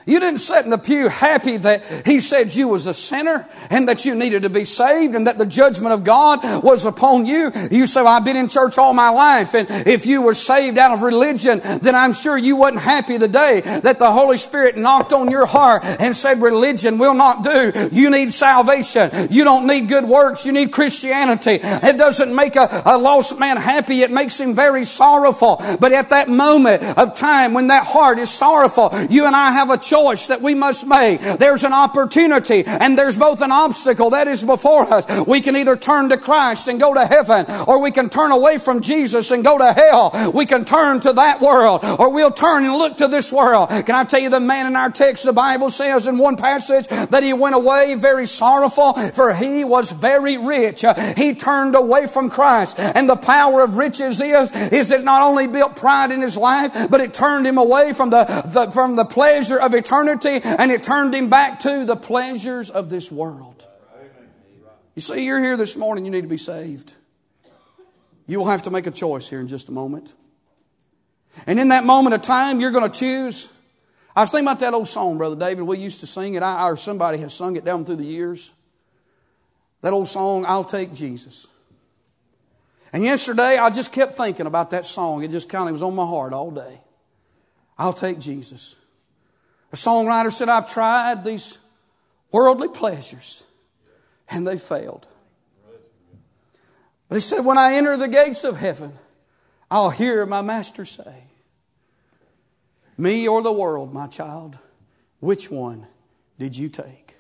You 0.06 0.20
didn't 0.20 0.39
sit 0.39 0.66
in 0.66 0.72
the 0.72 0.78
pew 0.78 1.08
happy 1.08 1.58
that 1.58 2.04
he 2.06 2.20
said 2.20 2.54
you 2.54 2.68
was 2.68 2.88
a 2.88 2.94
sinner 2.94 3.48
and 3.70 3.88
that 3.88 4.06
you 4.06 4.16
needed 4.16 4.44
to 4.44 4.50
be 4.50 4.66
saved 4.66 5.16
and 5.16 5.28
that 5.28 5.38
the 5.38 5.46
judgment 5.46 5.94
of 5.94 6.04
God 6.04 6.63
was 6.63 6.86
upon 6.86 7.26
you. 7.26 7.52
You 7.72 7.88
say, 7.88 8.02
well, 8.02 8.18
I've 8.18 8.26
been 8.26 8.36
in 8.36 8.50
church 8.50 8.78
all 8.78 8.94
my 8.94 9.10
life 9.10 9.54
and 9.54 9.68
if 9.88 10.06
you 10.06 10.22
were 10.22 10.34
saved 10.34 10.78
out 10.78 10.92
of 10.92 11.02
religion, 11.02 11.62
then 11.82 11.96
I'm 11.96 12.13
sure 12.13 12.38
you 12.38 12.56
wasn't 12.58 12.82
happy 12.82 13.18
the 13.18 13.28
day 13.28 13.62
that 13.62 14.00
the 14.00 14.12
Holy 14.12 14.38
Spirit 14.38 14.78
knocked 14.78 15.13
on 15.13 15.32
your 15.32 15.46
heart 15.46 15.84
and 15.86 16.16
said, 16.16 16.42
religion 16.42 16.98
will 16.98 17.13
not 17.13 17.44
do. 17.44 17.72
You 17.92 18.10
need 18.10 18.32
salvation. 18.32 19.10
You 19.30 19.44
don't 19.44 19.68
need 19.68 19.88
good 19.88 20.06
works. 20.06 20.46
You 20.46 20.52
need 20.52 20.72
Christianity. 20.72 21.60
It 21.62 21.98
doesn't 21.98 22.36
make 22.36 22.56
a, 22.56 22.84
a 22.86 22.98
lost 22.98 23.39
man 23.39 23.58
happy. 23.58 24.02
It 24.02 24.12
makes 24.12 24.39
him 24.39 24.54
very 24.54 24.84
sorrowful. 24.84 25.62
But 25.80 25.94
at 25.94 26.10
that 26.10 26.28
moment 26.28 26.84
of 26.98 27.16
time 27.16 27.54
when 27.54 27.68
that 27.68 27.86
heart 27.86 28.20
is 28.20 28.30
sorrowful, 28.30 28.92
you 29.10 29.26
and 29.26 29.36
I 29.36 29.52
have 29.52 29.70
a 29.70 29.78
choice 29.78 29.93
that 29.94 30.42
we 30.42 30.56
must 30.56 30.88
make. 30.88 31.22
There's 31.22 31.64
an 31.64 31.72
opportunity 31.72 32.64
and 32.66 32.98
there's 32.98 33.16
both 33.16 33.42
an 33.42 33.52
obstacle 33.52 34.10
that 34.10 34.28
is 34.28 34.44
before 34.44 34.92
us. 34.92 35.06
We 35.28 35.40
can 35.40 35.56
either 35.56 35.78
turn 35.78 36.10
to 36.10 36.18
Christ 36.18 36.68
and 36.68 36.80
go 36.80 36.96
to 36.96 37.06
heaven 37.06 37.46
or 37.68 37.80
we 37.80 37.92
can 37.92 38.10
turn 38.10 38.32
away 38.32 38.58
from 38.58 38.82
Jesus 38.82 39.30
and 39.30 39.44
go 39.44 39.60
to 39.60 39.72
hell. 39.72 40.32
We 40.34 40.48
can 40.48 40.66
turn 40.66 41.00
to 41.02 41.14
that 41.14 41.42
world 41.42 41.82
or 41.84 42.12
we'll 42.12 42.32
turn 42.32 42.66
and 42.66 42.74
look 42.74 42.98
to 42.98 43.08
this 43.08 43.32
world. 43.32 43.70
Can 43.70 43.92
I 43.92 44.04
tell 44.04 44.20
you 44.20 44.32
the 44.32 44.40
man 44.40 44.66
in 44.66 44.76
our 44.76 44.90
text, 44.90 45.26
the 45.26 45.34
Bible 45.34 45.70
says 45.70 46.08
in 46.08 46.18
one 46.18 46.38
passage 46.38 46.88
that 46.88 47.22
he 47.22 47.34
went 47.34 47.54
away 47.54 47.94
very 47.94 48.26
sorrowful 48.26 48.94
for 48.94 49.32
he 49.36 49.64
was 49.64 49.92
very 49.92 50.38
rich. 50.40 50.84
He 51.16 51.36
turned 51.36 51.76
away 51.76 52.08
from 52.08 52.32
Christ 52.32 52.80
and 52.80 53.08
the 53.08 53.16
power 53.16 53.64
of 53.64 53.78
riches 53.78 54.20
is, 54.20 54.52
is 54.72 54.90
it 54.90 55.04
not 55.04 55.22
only 55.22 55.46
built 55.46 55.76
pride 55.76 56.10
in 56.10 56.22
his 56.22 56.36
life, 56.36 56.90
but 56.90 57.00
it 57.00 57.14
turned 57.14 57.46
him 57.46 57.60
away 57.60 57.94
from 57.94 58.10
the, 58.10 58.24
the 58.46 58.72
from 58.72 58.96
the 58.96 59.06
pleasure 59.06 59.60
of 59.60 59.74
eternity 59.74 59.83
and 60.43 60.72
it 60.72 60.84
turned 60.84 61.13
him 61.13 61.30
back 61.30 61.60
to 61.62 61.86
the 61.86 61.96
pleasures 61.96 62.69
of 62.69 62.89
this 62.89 63.12
world. 63.12 63.67
You 64.96 65.02
see, 65.02 65.26
you're 65.26 65.39
here 65.39 65.58
this 65.58 65.76
morning, 65.76 66.06
you 66.06 66.12
need 66.12 66.22
to 66.22 66.28
be 66.28 66.38
saved. 66.38 66.93
You 68.28 68.39
will 68.39 68.48
have 68.48 68.63
to 68.63 68.72
make 68.72 68.88
a 68.88 68.91
choice 68.91 69.30
here 69.30 69.39
in 69.39 69.48
just 69.48 69.69
a 69.69 69.72
moment. 69.72 70.13
And 71.48 71.60
in 71.60 71.69
that 71.69 71.84
moment 71.84 72.13
of 72.13 72.22
time, 72.22 72.60
you're 72.60 72.72
going 72.72 72.89
to 72.89 73.00
choose. 73.00 73.60
I 74.15 74.22
was 74.22 74.32
thinking 74.32 74.48
about 74.48 74.60
that 74.60 74.74
old 74.74 74.88
song, 74.88 75.17
Brother 75.17 75.36
David. 75.36 75.63
We 75.63 75.80
used 75.80 76.00
to 76.02 76.08
sing 76.08 76.36
it, 76.36 76.43
I, 76.43 76.63
or 76.63 76.78
somebody 76.78 77.17
has 77.17 77.34
sung 77.34 77.56
it 77.56 77.65
down 77.65 77.86
through 77.86 77.96
the 77.96 78.06
years. 78.06 78.54
That 79.82 79.93
old 79.93 80.08
song, 80.08 80.46
I'll 80.46 80.63
Take 80.63 80.93
Jesus. 80.93 81.48
And 82.93 83.04
yesterday, 83.04 83.58
I 83.58 83.72
just 83.72 83.91
kept 83.91 84.15
thinking 84.15 84.46
about 84.46 84.69
that 84.69 84.86
song. 84.86 85.24
It 85.24 85.32
just 85.32 85.50
kind 85.50 85.67
of 85.67 85.74
was 85.74 85.82
on 85.82 85.96
my 85.96 86.06
heart 86.06 86.32
all 86.32 86.52
day. 86.52 86.80
I'll 87.76 87.91
take 87.91 88.19
Jesus. 88.19 88.76
A 89.74 89.76
songwriter 89.76 90.32
said, 90.32 90.50
I've 90.50 90.72
tried 90.72 91.26
these 91.26 91.58
worldly 92.32 92.68
pleasures 92.68 93.44
and 94.30 94.46
they 94.46 94.58
failed. 94.58 95.08
But 97.10 97.16
he 97.16 97.22
said, 97.22 97.42
When 97.42 97.58
I 97.58 97.74
enter 97.74 97.98
the 97.98 98.08
gates 98.08 98.44
of 98.44 98.58
heaven, 98.58 98.94
I'll 99.72 99.90
hear 99.90 100.28
my 100.28 100.44
master 100.44 100.86
say, 100.86 101.24
Me 103.00 103.28
or 103.28 103.42
the 103.42 103.52
world, 103.52 103.92
my 103.92 104.06
child, 104.06 104.60
which 105.20 105.50
one 105.50 105.88
did 106.38 106.56
you 106.56 106.70
take? 106.70 107.18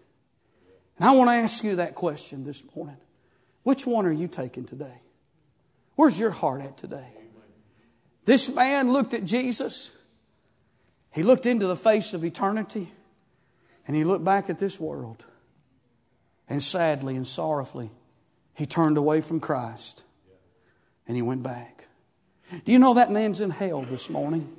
And 0.99 1.09
I 1.09 1.11
want 1.13 1.29
to 1.29 1.33
ask 1.33 1.63
you 1.63 1.77
that 1.77 1.95
question 1.95 2.43
this 2.43 2.63
morning. 2.75 2.97
Which 3.63 3.87
one 3.87 4.05
are 4.05 4.11
you 4.11 4.27
taking 4.27 4.65
today? 4.65 5.01
Where's 5.95 6.19
your 6.19 6.31
heart 6.31 6.61
at 6.61 6.77
today? 6.77 7.07
This 8.25 8.53
man 8.53 8.93
looked 8.93 9.15
at 9.15 9.25
Jesus 9.25 9.97
he 11.13 11.21
looked 11.21 11.45
into 11.45 11.67
the 11.67 11.75
face 11.75 12.13
of 12.13 12.25
eternity 12.25 12.91
and 13.87 13.95
he 13.95 14.03
looked 14.03 14.25
back 14.25 14.49
at 14.49 14.57
this 14.57 14.79
world. 14.79 15.25
And 16.49 16.61
sadly 16.61 17.15
and 17.15 17.27
sorrowfully, 17.27 17.91
he 18.55 18.65
turned 18.65 18.97
away 18.97 19.21
from 19.21 19.39
Christ 19.39 20.03
and 21.07 21.15
he 21.15 21.21
went 21.21 21.43
back. 21.43 21.87
Do 22.65 22.71
you 22.71 22.79
know 22.79 22.95
that 22.95 23.11
man's 23.11 23.41
in 23.41 23.51
hell 23.51 23.83
this 23.83 24.09
morning? 24.09 24.55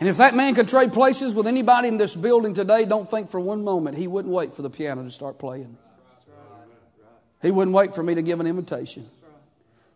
And 0.00 0.08
if 0.08 0.16
that 0.16 0.34
man 0.34 0.56
could 0.56 0.66
trade 0.66 0.92
places 0.92 1.32
with 1.32 1.46
anybody 1.46 1.86
in 1.86 1.96
this 1.96 2.16
building 2.16 2.54
today, 2.54 2.84
don't 2.84 3.08
think 3.08 3.30
for 3.30 3.38
one 3.38 3.62
moment 3.62 3.96
he 3.96 4.08
wouldn't 4.08 4.34
wait 4.34 4.52
for 4.52 4.62
the 4.62 4.70
piano 4.70 5.04
to 5.04 5.10
start 5.12 5.38
playing. 5.38 5.78
He 7.40 7.52
wouldn't 7.52 7.74
wait 7.74 7.94
for 7.94 8.02
me 8.02 8.16
to 8.16 8.22
give 8.22 8.40
an 8.40 8.48
invitation. 8.48 9.08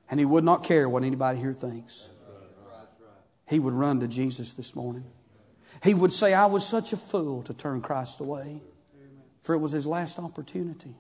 And 0.09 0.21
he 0.21 0.27
would 0.27 0.45
not 0.45 0.63
care 0.63 0.89
what 0.89 1.03
anybody 1.03 1.41
here 1.41 1.53
thinks 1.53 2.11
he 3.49 3.59
would 3.59 3.75
run 3.75 4.01
to 4.01 4.09
Jesus 4.09 4.55
this 4.55 4.75
morning. 4.75 5.05
He 5.83 5.95
would 5.95 6.13
say, 6.13 6.35
I 6.35 6.47
was 6.47 6.67
such 6.67 6.93
a 6.93 6.97
fool 6.97 7.43
to 7.45 7.55
turn 7.55 7.81
Christ 7.81 8.21
away, 8.21 8.61
for 9.43 9.55
it 9.55 9.59
was 9.59 9.73
his 9.73 9.87
last 9.87 10.19
opportunity. 10.19 10.95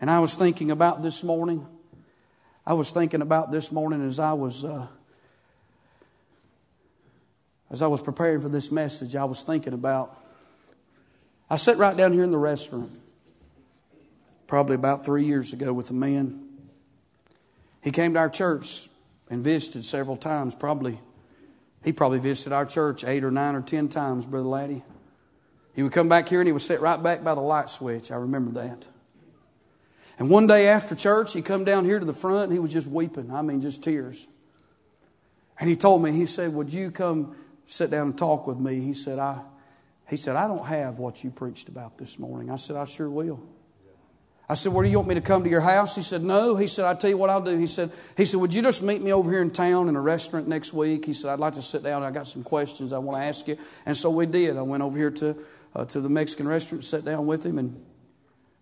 And 0.00 0.10
I 0.10 0.20
was 0.20 0.34
thinking 0.34 0.70
about 0.70 1.02
this 1.02 1.22
morning. 1.22 1.66
I 2.66 2.72
was 2.72 2.90
thinking 2.90 3.20
about 3.20 3.50
this 3.50 3.70
morning 3.70 4.06
as 4.06 4.18
I 4.18 4.32
was 4.32 4.64
uh, 4.64 4.86
as 7.70 7.82
I 7.82 7.86
was 7.86 8.02
preparing 8.02 8.40
for 8.40 8.48
this 8.48 8.72
message. 8.72 9.14
I 9.14 9.24
was 9.24 9.42
thinking 9.42 9.74
about. 9.74 10.16
I 11.50 11.56
sat 11.56 11.76
right 11.76 11.96
down 11.96 12.12
here 12.12 12.22
in 12.22 12.30
the 12.30 12.38
restaurant, 12.38 12.92
probably 14.46 14.76
about 14.76 15.04
three 15.04 15.24
years 15.24 15.52
ago, 15.52 15.72
with 15.72 15.90
a 15.90 15.94
man. 15.94 16.46
He 17.82 17.90
came 17.90 18.12
to 18.12 18.18
our 18.20 18.28
church 18.30 18.88
and 19.28 19.42
visited 19.42 19.84
several 19.84 20.16
times, 20.16 20.54
probably 20.54 21.00
he 21.82 21.92
probably 21.92 22.18
visited 22.18 22.52
our 22.52 22.66
church 22.66 23.04
eight 23.04 23.24
or 23.24 23.30
nine 23.30 23.54
or 23.54 23.62
ten 23.62 23.88
times, 23.88 24.26
Brother 24.26 24.46
Laddie. 24.46 24.82
He 25.74 25.82
would 25.82 25.92
come 25.92 26.08
back 26.08 26.28
here 26.28 26.40
and 26.40 26.46
he 26.46 26.52
would 26.52 26.62
sit 26.62 26.80
right 26.80 27.02
back 27.02 27.24
by 27.24 27.34
the 27.34 27.40
light 27.40 27.70
switch. 27.70 28.10
I 28.10 28.16
remember 28.16 28.52
that. 28.60 28.86
And 30.18 30.28
one 30.28 30.46
day 30.46 30.68
after 30.68 30.94
church, 30.94 31.32
he 31.32 31.40
come 31.40 31.64
down 31.64 31.84
here 31.84 31.98
to 31.98 32.04
the 32.04 32.12
front 32.12 32.44
and 32.44 32.52
he 32.52 32.58
was 32.58 32.72
just 32.72 32.86
weeping. 32.86 33.32
I 33.32 33.40
mean, 33.40 33.62
just 33.62 33.82
tears. 33.82 34.26
And 35.58 35.68
he 35.68 35.76
told 35.76 36.02
me, 36.02 36.12
he 36.12 36.26
said, 36.26 36.52
Would 36.52 36.72
you 36.72 36.90
come 36.90 37.36
sit 37.66 37.90
down 37.90 38.08
and 38.08 38.18
talk 38.18 38.46
with 38.46 38.58
me? 38.58 38.80
He 38.80 38.92
said, 38.92 39.18
I 39.18 39.40
he 40.10 40.16
said, 40.16 40.34
I 40.34 40.48
don't 40.48 40.66
have 40.66 40.98
what 40.98 41.22
you 41.22 41.30
preached 41.30 41.68
about 41.68 41.96
this 41.96 42.18
morning. 42.18 42.50
I 42.50 42.56
said, 42.56 42.76
I 42.76 42.84
sure 42.84 43.08
will. 43.08 43.40
I 44.50 44.54
said, 44.54 44.72
Where 44.72 44.84
do 44.84 44.90
you 44.90 44.96
want 44.96 45.08
me 45.08 45.14
to 45.14 45.20
come 45.20 45.44
to 45.44 45.48
your 45.48 45.60
house? 45.60 45.94
He 45.94 46.02
said, 46.02 46.24
No. 46.24 46.56
He 46.56 46.66
said, 46.66 46.84
I'll 46.84 46.96
tell 46.96 47.08
you 47.08 47.16
what 47.16 47.30
I'll 47.30 47.40
do. 47.40 47.56
He 47.56 47.68
said, 47.68 47.92
he 48.16 48.24
said, 48.24 48.40
Would 48.40 48.52
you 48.52 48.62
just 48.62 48.82
meet 48.82 49.00
me 49.00 49.12
over 49.12 49.30
here 49.30 49.42
in 49.42 49.50
town 49.50 49.88
in 49.88 49.94
a 49.94 50.00
restaurant 50.00 50.48
next 50.48 50.72
week? 50.72 51.04
He 51.04 51.12
said, 51.12 51.30
I'd 51.30 51.38
like 51.38 51.54
to 51.54 51.62
sit 51.62 51.84
down. 51.84 52.02
I 52.02 52.10
got 52.10 52.26
some 52.26 52.42
questions 52.42 52.92
I 52.92 52.98
want 52.98 53.20
to 53.20 53.24
ask 53.24 53.46
you. 53.46 53.56
And 53.86 53.96
so 53.96 54.10
we 54.10 54.26
did. 54.26 54.56
I 54.56 54.62
went 54.62 54.82
over 54.82 54.98
here 54.98 55.12
to, 55.12 55.36
uh, 55.76 55.84
to 55.84 56.00
the 56.00 56.08
Mexican 56.08 56.48
restaurant, 56.48 56.82
sat 56.82 57.04
down 57.04 57.28
with 57.28 57.46
him, 57.46 57.60
and 57.60 57.80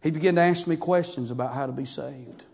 he 0.03 0.11
began 0.11 0.35
to 0.35 0.43
ask 0.43 0.67
me 0.67 0.77
questions 0.77 1.31
about 1.31 1.55
how 1.55 1.65
to 1.65 1.73
be 1.73 1.87
saved. 1.87 2.45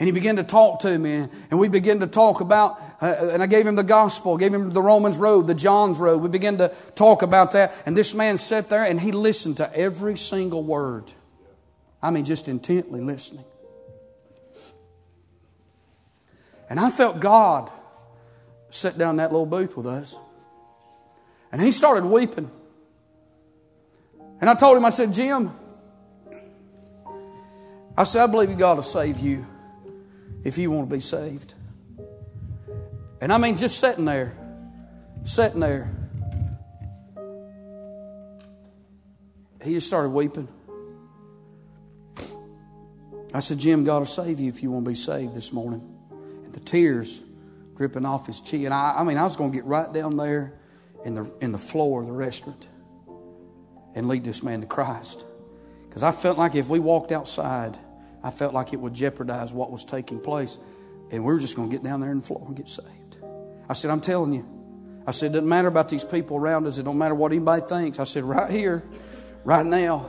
And 0.00 0.08
he 0.08 0.12
began 0.12 0.34
to 0.36 0.44
talk 0.44 0.80
to 0.80 0.98
me, 0.98 1.28
and 1.52 1.60
we 1.60 1.68
began 1.68 2.00
to 2.00 2.08
talk 2.08 2.40
about, 2.40 2.80
uh, 3.00 3.30
and 3.32 3.44
I 3.44 3.46
gave 3.46 3.64
him 3.64 3.76
the 3.76 3.84
gospel, 3.84 4.36
gave 4.36 4.52
him 4.52 4.70
the 4.70 4.82
Romans 4.82 5.18
road, 5.18 5.46
the 5.46 5.54
John's 5.54 5.98
road. 5.98 6.20
We 6.20 6.28
began 6.28 6.58
to 6.58 6.74
talk 6.96 7.22
about 7.22 7.52
that, 7.52 7.72
and 7.86 7.96
this 7.96 8.12
man 8.12 8.38
sat 8.38 8.68
there 8.70 8.84
and 8.84 9.00
he 9.00 9.12
listened 9.12 9.58
to 9.58 9.72
every 9.76 10.16
single 10.16 10.64
word. 10.64 11.12
I 12.02 12.10
mean, 12.10 12.24
just 12.24 12.48
intently 12.48 13.00
listening. 13.00 13.44
And 16.70 16.78
I 16.78 16.90
felt 16.90 17.20
God 17.20 17.72
sit 18.70 18.98
down 18.98 19.10
in 19.10 19.16
that 19.16 19.32
little 19.32 19.46
booth 19.46 19.76
with 19.76 19.86
us. 19.86 20.16
And 21.50 21.60
he 21.60 21.72
started 21.72 22.04
weeping. 22.04 22.50
And 24.40 24.48
I 24.48 24.54
told 24.54 24.76
him, 24.76 24.84
I 24.84 24.90
said, 24.90 25.12
Jim, 25.12 25.50
I 27.96 28.04
said, 28.04 28.22
I 28.22 28.26
believe 28.26 28.56
God 28.56 28.76
will 28.76 28.84
save 28.84 29.18
you 29.18 29.44
if 30.44 30.58
you 30.58 30.70
want 30.70 30.88
to 30.88 30.96
be 30.96 31.00
saved. 31.00 31.54
And 33.20 33.32
I 33.32 33.38
mean, 33.38 33.56
just 33.56 33.80
sitting 33.80 34.04
there, 34.04 34.36
sitting 35.24 35.58
there, 35.58 35.90
he 39.64 39.72
just 39.74 39.88
started 39.88 40.10
weeping. 40.10 40.48
I 43.34 43.40
said, 43.40 43.58
Jim, 43.58 43.84
God 43.84 43.98
will 43.98 44.06
save 44.06 44.40
you 44.40 44.48
if 44.48 44.62
you 44.62 44.70
want 44.70 44.84
to 44.84 44.90
be 44.90 44.94
saved 44.94 45.34
this 45.34 45.52
morning. 45.52 45.86
And 46.44 46.52
the 46.52 46.60
tears 46.60 47.22
dripping 47.76 48.06
off 48.06 48.26
his 48.26 48.40
cheek. 48.40 48.64
And 48.64 48.74
I, 48.74 48.96
I 48.98 49.04
mean, 49.04 49.18
I 49.18 49.24
was 49.24 49.36
going 49.36 49.52
to 49.52 49.56
get 49.56 49.64
right 49.64 49.92
down 49.92 50.16
there 50.16 50.54
in 51.04 51.14
the, 51.14 51.36
in 51.40 51.52
the 51.52 51.58
floor 51.58 52.00
of 52.00 52.06
the 52.06 52.12
restaurant 52.12 52.66
and 53.94 54.08
lead 54.08 54.24
this 54.24 54.42
man 54.42 54.60
to 54.62 54.66
Christ. 54.66 55.24
Because 55.88 56.02
I 56.02 56.10
felt 56.10 56.38
like 56.38 56.54
if 56.54 56.68
we 56.68 56.78
walked 56.78 57.12
outside, 57.12 57.76
I 58.22 58.30
felt 58.30 58.54
like 58.54 58.72
it 58.72 58.80
would 58.80 58.94
jeopardize 58.94 59.52
what 59.52 59.70
was 59.70 59.84
taking 59.84 60.20
place. 60.20 60.58
And 61.10 61.24
we 61.24 61.32
were 61.32 61.38
just 61.38 61.56
going 61.56 61.70
to 61.70 61.76
get 61.76 61.84
down 61.84 62.00
there 62.00 62.10
in 62.10 62.18
the 62.18 62.24
floor 62.24 62.42
and 62.46 62.56
get 62.56 62.68
saved. 62.68 63.18
I 63.68 63.74
said, 63.74 63.90
I'm 63.90 64.00
telling 64.00 64.34
you. 64.34 64.46
I 65.06 65.12
said, 65.12 65.30
it 65.30 65.34
doesn't 65.34 65.48
matter 65.48 65.68
about 65.68 65.88
these 65.88 66.04
people 66.04 66.36
around 66.36 66.66
us. 66.66 66.78
It 66.78 66.82
don't 66.82 66.98
matter 66.98 67.14
what 67.14 67.32
anybody 67.32 67.62
thinks. 67.66 67.98
I 67.98 68.04
said, 68.04 68.24
right 68.24 68.50
here, 68.50 68.82
right 69.44 69.64
now. 69.64 70.06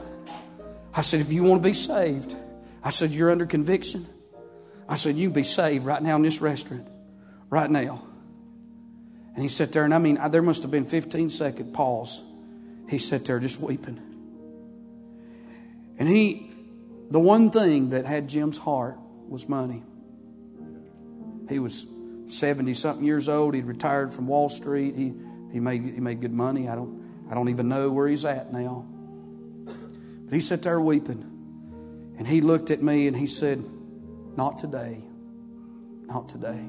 I 0.93 1.01
said, 1.01 1.21
if 1.21 1.31
you 1.31 1.43
want 1.43 1.61
to 1.61 1.67
be 1.67 1.73
saved, 1.73 2.35
I 2.83 2.89
said, 2.91 3.11
you're 3.11 3.31
under 3.31 3.45
conviction. 3.45 4.05
I 4.87 4.95
said, 4.95 5.15
you 5.15 5.27
can 5.27 5.33
be 5.33 5.43
saved 5.43 5.85
right 5.85 6.01
now 6.01 6.15
in 6.15 6.21
this 6.21 6.41
restaurant, 6.41 6.87
right 7.49 7.69
now. 7.69 8.01
And 9.33 9.43
he 9.43 9.49
sat 9.49 9.71
there, 9.71 9.83
and 9.85 9.93
I 9.93 9.99
mean, 9.99 10.17
there 10.31 10.41
must 10.41 10.63
have 10.63 10.71
been 10.71 10.85
15 10.85 11.29
second 11.29 11.73
pause. 11.73 12.21
He 12.89 12.97
sat 12.97 13.25
there 13.25 13.39
just 13.39 13.59
weeping. 13.59 14.01
And 15.99 16.07
he, 16.07 16.51
the 17.11 17.19
one 17.19 17.51
thing 17.51 17.89
that 17.89 18.05
had 18.05 18.27
Jim's 18.29 18.57
heart 18.57 18.97
was 19.27 19.47
money. 19.47 19.83
He 21.49 21.59
was 21.59 21.85
70 22.27 22.73
something 22.73 23.05
years 23.05 23.29
old. 23.29 23.53
He'd 23.53 23.65
retired 23.65 24.13
from 24.13 24.27
Wall 24.27 24.49
Street. 24.49 24.95
He, 24.95 25.13
he, 25.51 25.59
made, 25.59 25.83
he 25.83 25.99
made 25.99 26.21
good 26.21 26.33
money. 26.33 26.69
I 26.69 26.75
don't, 26.75 27.27
I 27.29 27.35
don't 27.35 27.49
even 27.49 27.69
know 27.69 27.91
where 27.91 28.07
he's 28.07 28.25
at 28.25 28.51
now. 28.51 28.85
But 29.65 30.33
he 30.33 30.41
sat 30.41 30.63
there 30.63 30.79
weeping. 30.79 31.28
And 32.19 32.27
he 32.27 32.41
looked 32.41 32.69
at 32.69 32.83
me 32.83 33.07
and 33.07 33.17
he 33.17 33.25
said, 33.25 33.63
Not 34.35 34.59
today. 34.59 34.99
Not 36.05 36.29
today. 36.29 36.59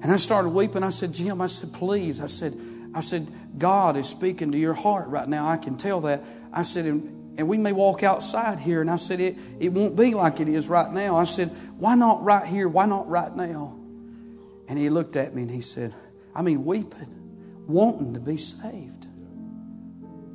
And 0.00 0.12
I 0.12 0.16
started 0.16 0.50
weeping. 0.50 0.82
I 0.82 0.90
said, 0.90 1.14
Jim, 1.14 1.40
I 1.40 1.46
said, 1.46 1.72
please. 1.72 2.20
I 2.20 2.26
said, 2.26 2.54
I 2.94 3.00
said, 3.00 3.26
God 3.56 3.96
is 3.96 4.08
speaking 4.08 4.52
to 4.52 4.58
your 4.58 4.74
heart 4.74 5.08
right 5.08 5.28
now. 5.28 5.48
I 5.48 5.56
can 5.56 5.76
tell 5.76 6.00
that. 6.02 6.22
I 6.52 6.62
said, 6.62 6.84
and, 6.86 7.38
and 7.38 7.48
we 7.48 7.58
may 7.58 7.72
walk 7.72 8.02
outside 8.02 8.58
here. 8.60 8.80
And 8.80 8.90
I 8.90 8.96
said, 8.96 9.20
it, 9.20 9.36
it 9.58 9.70
won't 9.70 9.96
be 9.96 10.14
like 10.14 10.40
it 10.40 10.48
is 10.48 10.68
right 10.68 10.90
now. 10.90 11.16
I 11.16 11.24
said, 11.24 11.48
why 11.78 11.94
not 11.94 12.22
right 12.22 12.46
here? 12.46 12.68
Why 12.68 12.86
not 12.86 13.08
right 13.08 13.34
now? 13.34 13.76
And 14.68 14.78
he 14.78 14.88
looked 14.88 15.16
at 15.16 15.34
me 15.34 15.42
and 15.42 15.50
he 15.50 15.60
said, 15.60 15.92
I 16.34 16.42
mean, 16.42 16.64
weeping, 16.64 17.64
wanting 17.66 18.14
to 18.14 18.20
be 18.20 18.36
saved. 18.36 19.06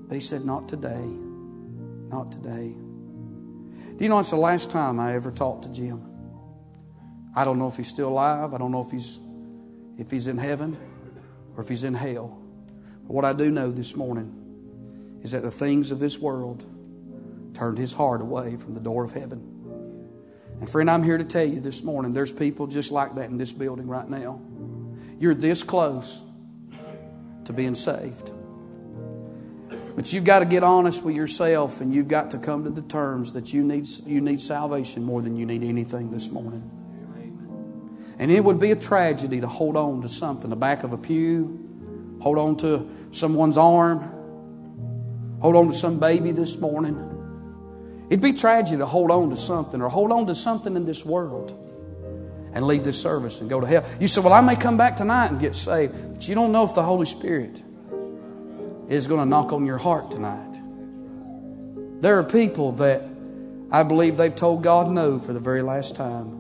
But 0.08 0.16
he 0.16 0.22
said, 0.22 0.44
not 0.44 0.68
today. 0.68 1.06
Not 2.10 2.32
today. 2.34 2.76
Do 3.98 4.04
you 4.04 4.10
know 4.10 4.20
it's 4.20 4.32
the 4.32 4.36
last 4.36 4.72
time 4.72 5.00
I 5.00 5.14
ever 5.14 5.32
talked 5.32 5.64
to 5.64 5.72
Jim? 5.72 6.04
I 7.36 7.46
don't 7.46 7.60
know 7.60 7.68
if 7.68 7.78
he's 7.78 7.88
still 7.88 8.10
alive. 8.10 8.54
I 8.54 8.58
don't 8.58 8.72
know 8.72 8.82
if 8.82 8.92
he's 8.92 9.20
if 9.98 10.10
he's 10.10 10.28
in 10.28 10.38
heaven 10.38 10.76
or 11.56 11.64
if 11.64 11.70
he's 11.70 11.84
in 11.84 11.94
hell. 11.94 12.42
But 13.04 13.14
what 13.14 13.26
I 13.26 13.34
do 13.34 13.52
know 13.52 13.72
this 13.72 13.96
morning 13.96 15.20
is 15.24 15.32
that 15.32 15.44
the 15.44 15.52
things 15.52 15.92
of 15.92 16.00
this 16.00 16.18
world 16.18 16.66
turned 17.54 17.78
his 17.78 17.94
heart 17.94 18.22
away 18.22 18.56
from 18.58 18.74
the 18.74 18.80
door 18.80 19.04
of 19.04 19.12
heaven. 19.12 19.50
And 20.60 20.70
friend, 20.70 20.90
I'm 20.90 21.04
here 21.04 21.18
to 21.18 21.24
tell 21.24 21.46
you 21.46 21.60
this 21.60 21.84
morning 21.84 22.14
there's 22.14 22.32
people 22.32 22.68
just 22.68 22.92
like 22.92 23.16
that 23.16 23.30
in 23.30 23.38
this 23.38 23.52
building 23.52 23.88
right 23.88 24.10
now. 24.10 24.42
You're 25.20 25.36
this 25.36 25.64
close 25.64 26.24
to 27.46 27.54
being 27.54 27.76
saved. 27.76 28.32
But 29.96 30.12
you've 30.12 30.26
got 30.26 30.40
to 30.40 30.46
get 30.46 30.64
honest 30.64 31.04
with 31.04 31.16
yourself 31.16 31.80
and 31.80 31.94
you've 31.94 32.08
got 32.08 32.32
to 32.32 32.40
come 32.40 32.64
to 32.64 32.70
the 32.70 32.82
terms 32.82 33.34
that 33.34 33.54
you 33.54 33.64
need, 33.64 33.88
you 34.06 34.22
need 34.22 34.42
salvation 34.42 35.04
more 35.04 35.22
than 35.22 35.36
you 35.36 35.46
need 35.46 35.64
anything 35.64 36.10
this 36.10 36.32
morning. 36.32 36.70
And 38.20 38.32
it 38.32 38.44
would 38.44 38.60
be 38.60 38.72
a 38.72 38.76
tragedy 38.76 39.42
to 39.42 39.48
hold 39.48 39.76
on 39.76 40.02
to 40.02 40.10
something, 40.10 40.50
the 40.50 40.56
back 40.56 40.84
of 40.84 40.94
a 40.94 40.98
pew, 40.98 42.18
hold 42.22 42.38
on 42.38 42.56
to 42.58 42.90
someone's 43.12 43.58
arm, 43.58 44.00
hold 45.42 45.56
on 45.56 45.68
to 45.68 45.74
some 45.74 46.00
baby 46.00 46.32
this 46.32 46.60
morning. 46.60 47.10
It'd 48.10 48.22
be 48.22 48.34
tragedy 48.34 48.78
to 48.78 48.86
hold 48.86 49.12
on 49.12 49.30
to 49.30 49.38
something 49.38 49.82
or 49.82 49.90
hold 49.90 50.12
on 50.12 50.28
to 50.28 50.36
something 50.36 50.76
in 50.76 50.86
this 50.86 51.04
world 51.04 51.60
and 52.54 52.66
leave 52.66 52.84
this 52.84 53.02
service 53.02 53.42
and 53.42 53.50
go 53.50 53.60
to 53.60 53.66
hell. 53.66 53.84
You 54.00 54.08
say, 54.08 54.22
Well, 54.22 54.34
I 54.34 54.42
may 54.42 54.56
come 54.56 54.78
back 54.78 54.96
tonight 54.96 55.28
and 55.28 55.40
get 55.40 55.56
saved, 55.56 56.14
but 56.14 56.28
you 56.28 56.36
don't 56.36 56.52
know 56.52 56.64
if 56.64 56.76
the 56.76 56.84
Holy 56.84 57.08
Spirit 57.08 57.64
is 58.96 59.08
going 59.08 59.20
to 59.20 59.26
knock 59.26 59.54
on 59.54 59.66
your 59.66 59.78
heart 59.78 60.12
tonight. 60.12 60.60
There 62.02 62.18
are 62.20 62.24
people 62.24 62.74
that 62.74 63.02
I 63.72 63.84
believe 63.84 64.18
they've 64.18 64.36
told 64.36 64.62
God 64.62 64.90
no 64.90 65.20
for 65.20 65.34
the 65.34 65.40
very 65.40 65.62
last 65.62 65.96
time. 65.96 66.40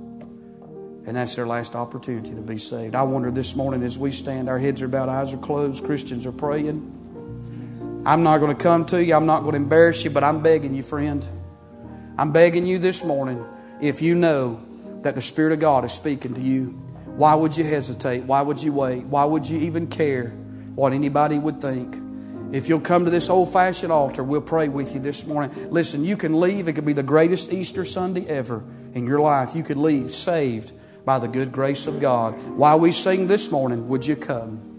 And 1.05 1.17
that's 1.17 1.35
their 1.35 1.45
last 1.45 1.75
opportunity 1.75 2.29
to 2.35 2.41
be 2.41 2.57
saved. 2.57 2.95
I 2.95 3.03
wonder 3.03 3.31
this 3.31 3.55
morning 3.55 3.83
as 3.83 3.97
we 3.97 4.11
stand, 4.11 4.49
our 4.49 4.59
heads 4.59 4.81
are 4.81 4.87
bowed, 4.87 5.09
eyes 5.09 5.33
are 5.33 5.37
closed, 5.37 5.83
Christians 5.83 6.25
are 6.25 6.31
praying. 6.31 8.01
I'm 8.05 8.23
not 8.23 8.37
going 8.37 8.55
to 8.55 8.61
come 8.61 8.85
to 8.85 9.03
you, 9.03 9.15
I'm 9.15 9.25
not 9.25 9.41
going 9.41 9.53
to 9.53 9.57
embarrass 9.57 10.03
you, 10.03 10.11
but 10.11 10.23
I'm 10.23 10.43
begging 10.43 10.75
you, 10.75 10.83
friend. 10.83 11.27
I'm 12.17 12.31
begging 12.31 12.65
you 12.65 12.77
this 12.77 13.03
morning, 13.03 13.43
if 13.81 14.01
you 14.01 14.15
know 14.15 14.63
that 15.01 15.15
the 15.15 15.21
Spirit 15.21 15.53
of 15.53 15.59
God 15.59 15.83
is 15.83 15.91
speaking 15.91 16.35
to 16.35 16.41
you, 16.41 16.67
why 17.15 17.35
would 17.35 17.57
you 17.57 17.63
hesitate? 17.63 18.23
Why 18.23 18.41
would 18.41 18.61
you 18.61 18.73
wait? 18.73 19.03
Why 19.05 19.25
would 19.25 19.49
you 19.49 19.59
even 19.59 19.87
care 19.87 20.29
what 20.75 20.93
anybody 20.93 21.37
would 21.37 21.59
think? 21.59 21.95
If 22.53 22.69
you'll 22.69 22.81
come 22.81 23.03
to 23.03 23.09
this 23.09 23.31
old 23.31 23.51
fashioned 23.51 23.91
altar, 23.91 24.23
we'll 24.23 24.39
pray 24.39 24.69
with 24.69 24.93
you 24.93 24.99
this 24.99 25.25
morning. 25.25 25.71
Listen, 25.71 26.03
you 26.03 26.15
can 26.15 26.39
leave. 26.39 26.67
It 26.67 26.73
could 26.73 26.85
be 26.85 26.93
the 26.93 27.01
greatest 27.01 27.51
Easter 27.51 27.83
Sunday 27.83 28.27
ever 28.27 28.63
in 28.93 29.07
your 29.07 29.19
life. 29.19 29.55
You 29.55 29.63
could 29.63 29.77
leave 29.77 30.11
saved 30.11 30.71
by 31.03 31.17
the 31.17 31.27
good 31.27 31.51
grace 31.51 31.87
of 31.87 31.99
God. 31.99 32.39
While 32.55 32.79
we 32.79 32.91
sing 32.91 33.25
this 33.25 33.51
morning, 33.51 33.89
would 33.89 34.05
you 34.05 34.15
come? 34.15 34.72